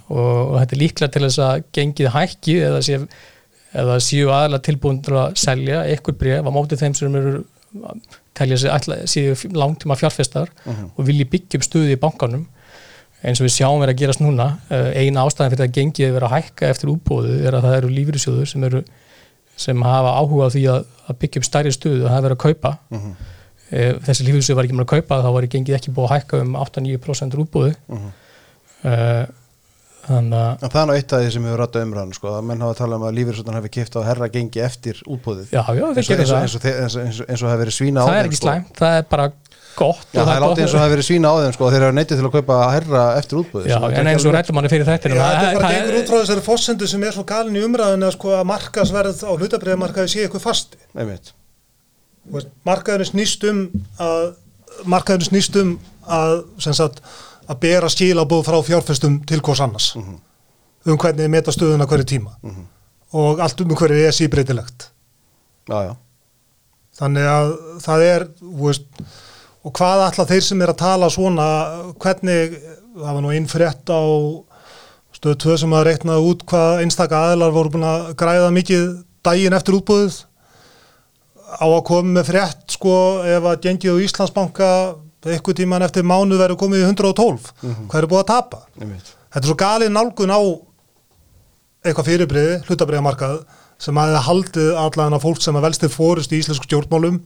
[0.08, 2.98] Og, og þetta er líklega til þess að gengið hækki eða sé
[3.72, 7.44] eða séu aðalega tilbúin til að selja eitthvað bref á móti þeim sem eru
[8.36, 12.42] telja sig séu langtíma fjárfestar og vilji byggja upp stuði í bankanum.
[13.22, 16.24] Eins og við sjáum vera að gerast núna Eh, eina ástæðan fyrir að gengið er
[16.26, 18.82] að hækka eftir útbóðu er að það eru lífyrirsjóður sem eru
[19.62, 22.36] sem hafa áhuga á því að, að byggja upp stærri stuðu og það er verið
[22.38, 22.72] að kaupa.
[22.90, 23.12] Mhm.
[23.12, 23.41] Eh,
[23.72, 26.52] þessi lífyrirsjóður var ekki með að kaupa þá var gengið ekki búið að hækka um
[26.60, 29.24] 8-9% útbóðu uh,
[30.02, 32.46] þannig að En það er nú eitt af því sem hefur rætt umræðan, sko, að
[32.48, 35.46] menn hafa talað um að lífyrsvöldan hafi kipt á herra gengi eftir útbóðið.
[35.54, 36.40] já, já, Eins við eins, það.
[36.42, 38.48] eins, eins, og, og hafi verið svína á það er ekki sko.
[38.50, 39.26] slæmt, það er bara
[39.78, 41.96] gott Já, það er látið eins og hafi verið svína á þeim, sko, þeir eru
[41.96, 43.36] neytið til að kaupa herra eftir
[43.70, 45.14] sem er en eins og alveg- rættum manni fyrir þetta þetta
[50.98, 51.32] er
[52.66, 53.64] Markaðurinn snýst um
[54.00, 54.34] að
[54.88, 55.72] markaðurinn snýst um
[56.06, 57.02] að, sagt,
[57.50, 59.88] að bera skilabóð frá fjárfestum til hvers annars.
[59.96, 62.36] Um hvernig þið meta stöðuna hverju tíma.
[63.12, 64.88] Og allt um hverju er síbreytilegt.
[65.68, 65.92] Já, já.
[66.98, 67.50] Þannig að
[67.82, 68.24] það er,
[68.60, 69.04] veist,
[69.64, 71.46] og hvað ætla þeir sem er að tala svona,
[72.02, 72.56] hvernig,
[72.98, 74.02] það var nú einn frétt á
[75.16, 78.86] stöðu 2 sem að reiknaði út hvað einstaka aðilar voru búin að græða mikið
[79.24, 80.18] daginn eftir útbúðið
[81.52, 82.94] á að koma með frétt, sko,
[83.28, 84.68] ef að gengið á Íslandsbanka
[85.22, 88.62] eitthvað tíman eftir mánuð verður komið í 112, hvað er búið að tapa?
[89.32, 90.40] Þetta er svo galið nálgun á
[91.82, 93.36] eitthvað fyrirbriði, hlutabriðamarkað
[93.82, 97.16] sem að það haldið allan að fólk sem að velst til fórust í íslensku stjórnmálum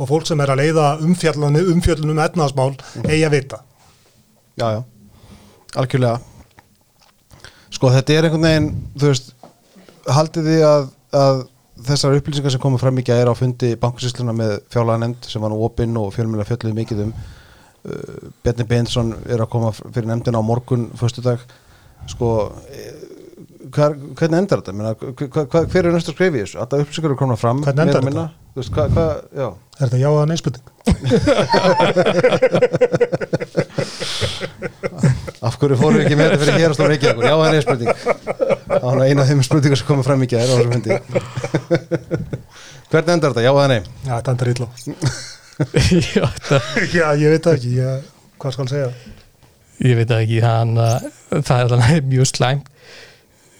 [0.00, 2.70] og fólk sem er að leiða umfjöllunum etnaðasmál
[3.04, 3.58] eigi að vita.
[4.56, 4.80] Já, já,
[5.76, 6.20] algjörlega.
[7.76, 9.34] Sko þetta er einhvern veginn þú veist,
[10.16, 10.88] haldið þið að,
[11.20, 11.42] að
[11.84, 15.58] þessar upplýsingar sem komið fram í gæri á fundi bankusýsluna með fjárlaga sem var nú
[15.66, 17.18] opinn og fjölmjöla fjöldluði mikið um uh,
[18.44, 21.40] Bjarni Beinsson er að koma fyrir nefndina á morgun föstudag
[22.06, 22.28] sko
[22.70, 22.94] eh,
[23.74, 24.72] hver, hvernig endar þetta?
[24.76, 26.58] Meina, hver, hver, hver er skrifa í þessu?
[26.62, 28.30] Þetta upplýsingar eru komna fram Hvernig endar.
[28.54, 28.88] Þú veist, hvað,
[29.36, 30.64] já Er þetta já að neinspurning?
[35.44, 37.66] Af hverju fórum við ekki með þetta fyrir hér að stóra ekki Já, það er
[37.66, 37.90] spurning
[38.66, 40.28] Það var eina af þeim spurningar sem komið fram á
[40.72, 40.90] fundi
[42.90, 43.44] Hvernig endar þetta?
[43.44, 44.48] Já, er nei Já, þetta endar.
[46.16, 46.60] Já, þetta,
[46.94, 47.76] Já, ég veit ekki.
[47.80, 48.10] Ég,
[48.40, 48.90] hvað skal segja?
[49.84, 51.04] ég veit ekki hann, uh,
[51.44, 52.70] það er mjög slæmt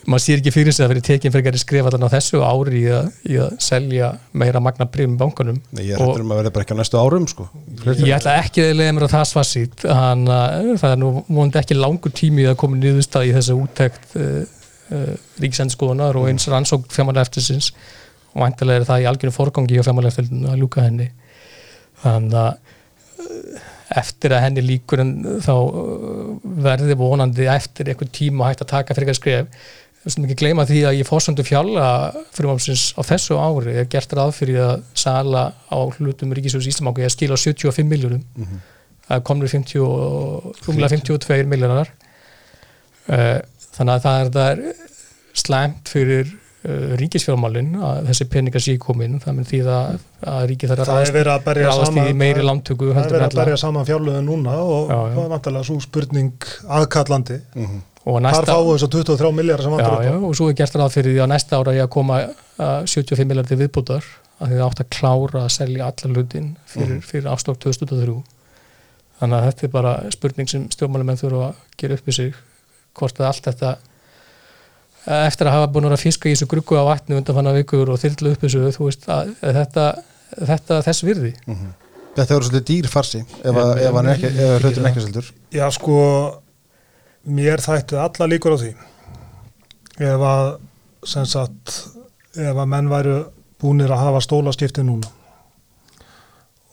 [0.06, 2.86] maður sér ekki fyrir sig að fyrir tekin fyrir að skrifa á þessu ári í
[2.94, 6.54] að, í að selja meira magna brífum bankunum Nei, ég er hættur um að verða
[6.54, 7.48] bara ekki á næstu árum sko.
[7.98, 11.62] ég ætla ekki að leiða mér á það svarsýtt hann, uh, það er nú vonandi
[11.62, 14.42] ekki langur tími að koma niðurstað í þessa úttekt uh,
[14.94, 17.72] uh, ríksendskoðunar og eins rannsókn fjármála eftirsins
[18.36, 21.06] og vantilega er það í algjörnum forgangi hjá fjármálaeftirlitinu að ljúka henni.
[22.02, 22.50] Þannig að
[23.24, 23.64] eh,
[24.02, 25.12] eftir að henni líkur en
[25.44, 26.30] þá uh,
[26.66, 29.54] verði vonandi eftir einhvern tíma hægt að taka fyrir eitthvað
[30.06, 34.12] skref sem ekki gleyma því að ég fórsöndu fjalla fyrirmámsins á þessu ári er gert
[34.14, 38.60] ráð fyrir að sala á hlutum Ríkisjóðs Íslamangu ég skil á 75 miljónum mm -hmm.
[39.08, 39.78] það komur 50,
[40.66, 41.90] rúmlega 52 miljónar
[43.10, 43.38] uh,
[43.74, 44.58] þannig að það er, það er
[45.34, 50.70] slæmt fyrir uh, ríkisfjármálinn að þessi peningar sé komin það með því að, að ríki
[50.70, 54.86] þarf að ráðast í meiri lántöku það er verið að berja saman fjárlöðu núna og
[54.86, 55.14] já, já.
[55.14, 57.84] það er vantilega svo spurning aðkallandi mm -hmm.
[58.06, 60.06] Þar fáum við þess að 23 miljardar sem vantur upp á.
[60.06, 62.18] Já, og svo er gert ráð fyrir því að næsta ára ég að koma
[62.86, 67.02] 75 uh, miljardir viðbútar að þið átt að klára að selja allar hlutin fyrir, mm.
[67.08, 68.14] fyrir afslokk 2003.
[69.18, 72.38] Þannig að þetta er bara spurning sem stjórnmálumenn þurfa að gera upp í sig
[72.96, 73.74] hvort að allt þetta
[75.26, 77.90] eftir að hafa búin að fiska í þessu gruggu á vatni undan fann að vikur
[77.94, 79.84] og þyrlu upp þessu þú veist að þetta,
[80.52, 81.34] þetta þess virði.
[81.46, 81.76] Mm -hmm.
[82.16, 85.30] Þetta voru svolítið dýrfarsi ef, ef hann ekki, ef hlutin ekki seldur.
[85.52, 85.96] Já sko
[87.26, 88.72] mér þættu alla líkur á því
[90.06, 90.48] ef að
[91.26, 91.76] sagt
[92.36, 93.16] ef að menn væru
[93.60, 95.08] búinir að hafa stólaskipti núna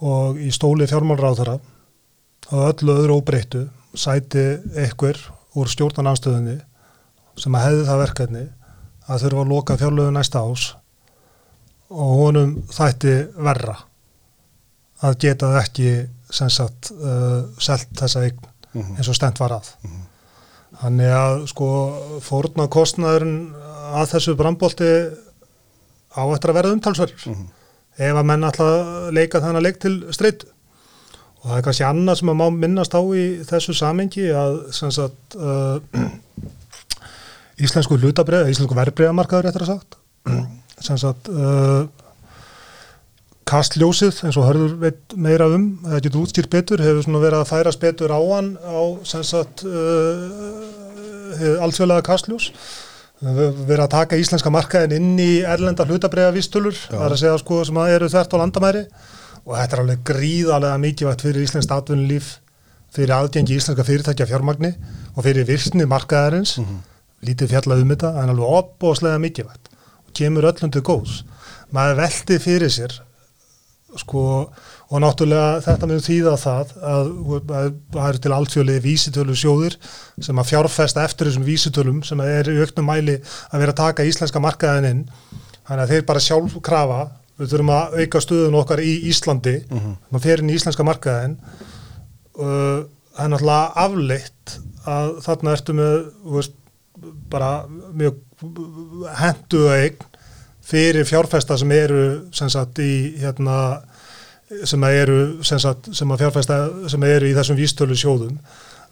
[0.04, 1.58] og í stóli fjármálráðara
[2.52, 3.64] á öllu öðru óbreyttu
[3.96, 4.44] sæti
[4.76, 5.20] einhver
[5.56, 6.58] úr stjórnananstöðunni
[7.40, 8.44] sem að hefði það verkefni
[9.08, 10.66] að þurfa að loka fjárlögu næsta ás
[11.94, 13.78] og honum þætti verra
[15.04, 15.94] að geta ekki
[16.34, 18.40] sagt uh, selt þessa eign
[18.74, 18.98] -hmm.
[18.98, 20.13] eins og stent var að mm -hmm.
[20.84, 21.68] Þannig að sko
[22.24, 23.38] fórna kostnæðurinn
[23.94, 24.90] að þessu brambólti
[26.14, 27.48] á eftir að verða umtalsverður mm -hmm.
[28.08, 30.50] ef að menn alltaf leika þannig að leik til streytu
[31.44, 35.36] og það er kannski annað sem að má minnast á í þessu samengi að sagt,
[35.36, 35.80] uh,
[37.64, 40.00] íslensku hlutabrið, íslensku verbreyðamarkaður eftir að sagt
[41.04, 41.88] sagt uh,
[43.50, 47.50] kastljósið eins og hörður veit meira um, það getur útskýrt betur, hefur svona verið að
[47.52, 52.52] færast betur á hann á sagt uh, alþjóðlega kastljós.
[53.24, 57.62] Verið að taka íslenska markaðin inn í erlenda hlutabræða vístulur, það er að segja sko
[57.64, 58.82] sem að eru þert á landamæri.
[59.44, 62.34] Og þetta er alveg gríðarlega mikilvægt fyrir íslenskt atvinnulíf,
[62.96, 64.74] fyrir aðgengi íslenska fyrirtækja fjármagni
[65.16, 66.84] og fyrir virkni markaðarins, mm -hmm.
[67.28, 69.72] lítið fjallað um þetta, en alveg opbóslega mikilvægt
[70.08, 71.24] og kemur öllum til góðs.
[71.72, 73.00] Maður veldi fyrir sér
[74.02, 74.24] sko
[74.94, 77.12] og náttúrulega þetta með þýða það að
[77.94, 79.78] það eru til alltfjölið vísitölu sjóðir
[80.22, 83.20] sem að fjárfesta eftir þessum vísitölum sem er í auknum mæli
[83.50, 85.04] að vera að taka íslenska markaðin inn
[85.68, 87.02] þannig að þeir bara sjálf krafa
[87.40, 89.96] við þurfum að auka stöðun okkar í Íslandi uh -huh.
[90.10, 91.38] maður fer inn í íslenska markaðin
[92.34, 94.58] og það er náttúrulega afleitt
[94.90, 95.96] að þarna ertu með
[96.36, 96.56] veist,
[97.32, 97.52] bara
[97.94, 98.20] mjög
[99.20, 100.02] hendu eign
[100.74, 102.04] fyrir fjárfesta sem eru
[102.34, 103.58] sem sagt í hérna
[104.70, 106.60] sem eru sem, sagt, sem að fjárfesta
[106.92, 108.40] sem eru í þessum vístölu sjóðum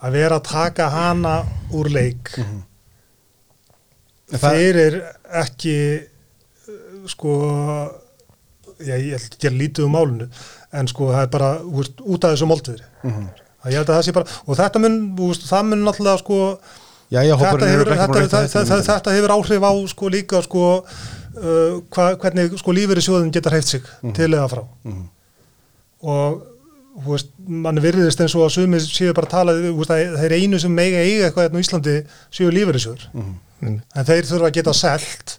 [0.02, 1.36] að vera að taka hana
[1.78, 2.62] úr leik mm -hmm.
[4.46, 5.02] þeir er
[5.44, 5.78] ekki
[7.10, 7.36] sko
[8.82, 10.28] já, ég held ekki að lítið um málunu
[10.72, 13.28] en sko það er bara úr, út af þessu moldviðri mm -hmm.
[14.46, 16.60] og þetta mun, úst, það mun náttúrulega sko
[17.12, 20.86] já, já, þetta, hefur, þetta, þetta, þetta hefur áhrif á sko líka sko
[21.38, 24.16] uh, hva, hvernig sko lífeyri sjóðin geta hreift sig mm -hmm.
[24.16, 24.64] til eða frá.
[24.86, 25.10] -hmm
[26.02, 30.26] og veist, mann virðist eins og að sumið séu bara að tala veist, að það
[30.28, 31.96] er einu sem megi eiga eitthvað hérna í Íslandi
[32.34, 33.28] séu lífeyrisjóður mm
[33.62, 33.80] -hmm.
[33.96, 35.38] en þeir þurfa að geta selt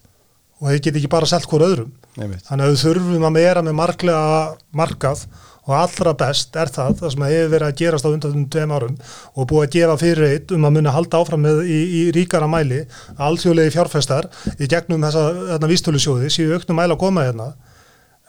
[0.60, 1.92] og þeir geta ekki bara selt hver öðrum.
[2.14, 5.26] Þannig að þau þurfum að meira með marglega markað
[5.62, 8.96] og allra best er það það sem hefur verið að gerast á undan tveim árum
[9.34, 12.48] og búið að gefa fyrir eitt um að munna halda áfram með í, í ríkara
[12.50, 12.80] mæli
[13.22, 14.26] alþjóðlegi fjárfestar
[14.58, 17.52] í gegnum þessa vístölusjóði séu auknum mæla að koma hérna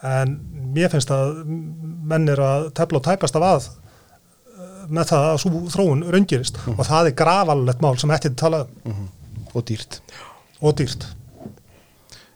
[0.04, 0.36] en
[0.76, 5.42] mér finnst að menn er að tefla og tæpast af að eh, með það að
[5.42, 6.78] svo þróun raungirist mm -hmm.
[6.78, 8.92] og það er gravalett mál sem eftir talað um.
[8.92, 9.52] Mm -hmm.
[9.54, 10.00] og dýrt
[10.60, 11.06] og dýrt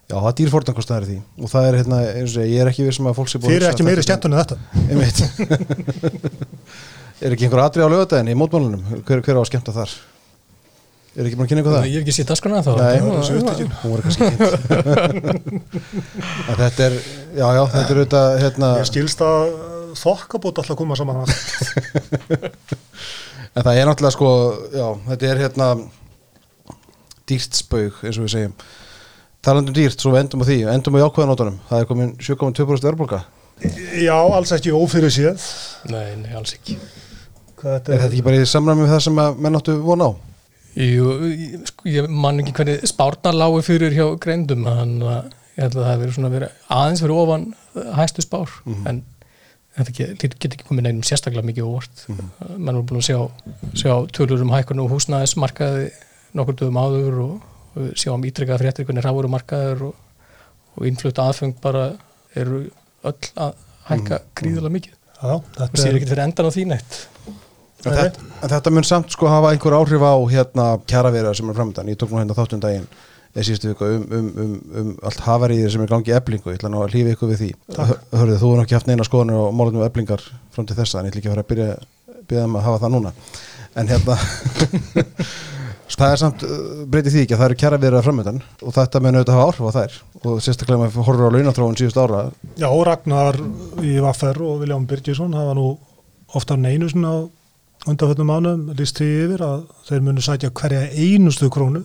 [0.09, 1.17] Já, það er dýrfortankostæðar því.
[1.43, 3.51] Og það er hérna, eins og ég er ekki við sem að fólk sé búin
[3.53, 4.57] Þið eru ekki meiri skemmtunni þetta.
[7.19, 8.83] Er ekki einhver aðri á lögadaginn í mótmálunum?
[9.03, 9.91] Hver, hver á að skemmta þar?
[11.19, 11.87] Er ekki búin að kynna eitthvað það?
[11.91, 13.11] Ég hef ekki sýtt askana þá Nei, hún
[13.91, 14.47] var kannski kynnt.
[16.63, 16.95] Þetta er,
[17.35, 18.69] já, já, þetta er auðvitað hérna...
[18.79, 19.41] Ég skilst að
[19.99, 21.27] þokkabót alltaf koma saman
[23.59, 24.31] En það er náttúrulega sko,
[24.71, 25.73] já, þetta er hérna
[27.29, 28.55] dýrt spaug, eins og við segjum
[29.47, 30.61] Talandum dýrt, svo við endum á því.
[30.73, 33.25] Endum á jákvæðanótonum, það er komin 7,2% verðbólka
[33.99, 35.43] Já, alls ekki ófyrir séð
[35.91, 36.77] Nei, nei, alls ekki.
[37.59, 40.13] Er þetta ekki bara í samræmi með það sem menn áttu vona á?
[40.79, 41.11] Jú,
[41.67, 45.81] sko, ég man ekki hvernig spárnar lágu fyrir hjá greindum þannig að ég held að
[45.81, 47.47] það hefur verið svona verið aðeins verið ofan
[47.99, 48.53] hæstu spár.
[48.87, 49.01] En
[49.75, 52.05] þetta get, get ekki komið neinum sérstaklega mikið óvart.
[52.07, 52.59] Mm -hmm.
[52.63, 53.19] mann er búin að sjá,
[53.75, 55.91] sjá tölur um hækkun og húsnæðismarkaði
[56.39, 57.35] nokkur dögum áður og,
[57.79, 59.99] og sjá um ítrykkað fréttir hvernig ráður markaður og,
[60.77, 61.91] og innflutt aðfeng bara
[62.39, 62.67] eru
[63.07, 63.53] öll að
[63.89, 66.99] hækka gríðilega mikið Já, þetta er, ekki fyrir endan á því neitt
[67.87, 71.55] En þetta, en þetta mun samt sko hafa einhver áhrif á hérna kjaraverðar sem er
[71.55, 71.91] framöndan.
[71.93, 72.89] Ég tók nú hérna þáttum daginn
[73.37, 76.51] eða síðustu viku um, um, um, um allt hafaríðir sem er gangi eblingu.
[76.51, 77.51] Ég ætla nú að hlýfa ykkur við því.
[77.79, 80.25] Hörðu, þú er ekki haft neina skoðanir og málunum eblingar
[80.55, 81.69] fram til þessa, en ég ætla ekki að fara að byrja,
[82.33, 83.15] byrja um að hafa það núna.
[83.79, 84.19] En hérna,
[85.97, 89.19] það er samt, uh, breytir því ekki að það eru kjaraverðar framöndan og þetta mun
[89.19, 92.25] auðvitað hafa áhrif á þær og sérstaklega með horfur á launatróun síðust ára.
[92.61, 93.39] já, Ragnar
[93.81, 95.69] í Vaffer og Vilján Birgisson hafa nú
[96.37, 97.19] oftar en einu svona á
[97.89, 101.85] undanföldum mánum líst því yfir að þeir munu sætja hverja einustu krónu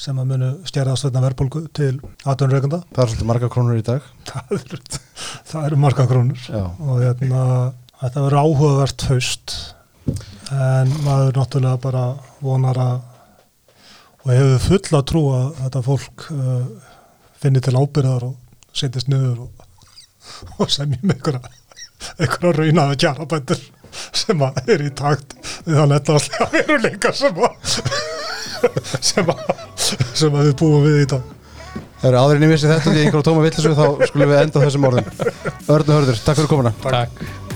[0.00, 1.90] sem að munu stjæraðast þetta verðbólgu til
[2.24, 2.78] aðtunreikanda.
[2.94, 4.06] Það er svolítið marga krónur í dag.
[4.30, 4.78] Það eru,
[5.66, 6.62] eru marga krónur Já.
[6.64, 7.42] og hérna,
[8.00, 9.56] þetta verður áhugavert haust
[10.50, 12.04] en maður náttúrulega bara
[12.40, 13.09] vonar að
[14.24, 16.92] og hefur full að trú að þetta fólk uh,
[17.40, 19.66] finni til ábyrðar og setjast niður og,
[20.60, 21.52] og semjum einhverja
[22.20, 25.34] einhverja raunaða kjarabændur sem að er í takt
[25.66, 27.76] við það leta alltaf veruleika sem að
[29.10, 29.44] sem að
[29.88, 31.36] sem að við búum við í dag
[32.00, 34.62] Það eru áðurinn í missi þetta og ég einhverjum tóma villisögu þá skulum við enda
[34.64, 35.12] þessum orðum.
[35.76, 36.72] Örnu Hörður, takk fyrir komuna.
[36.80, 37.49] Takk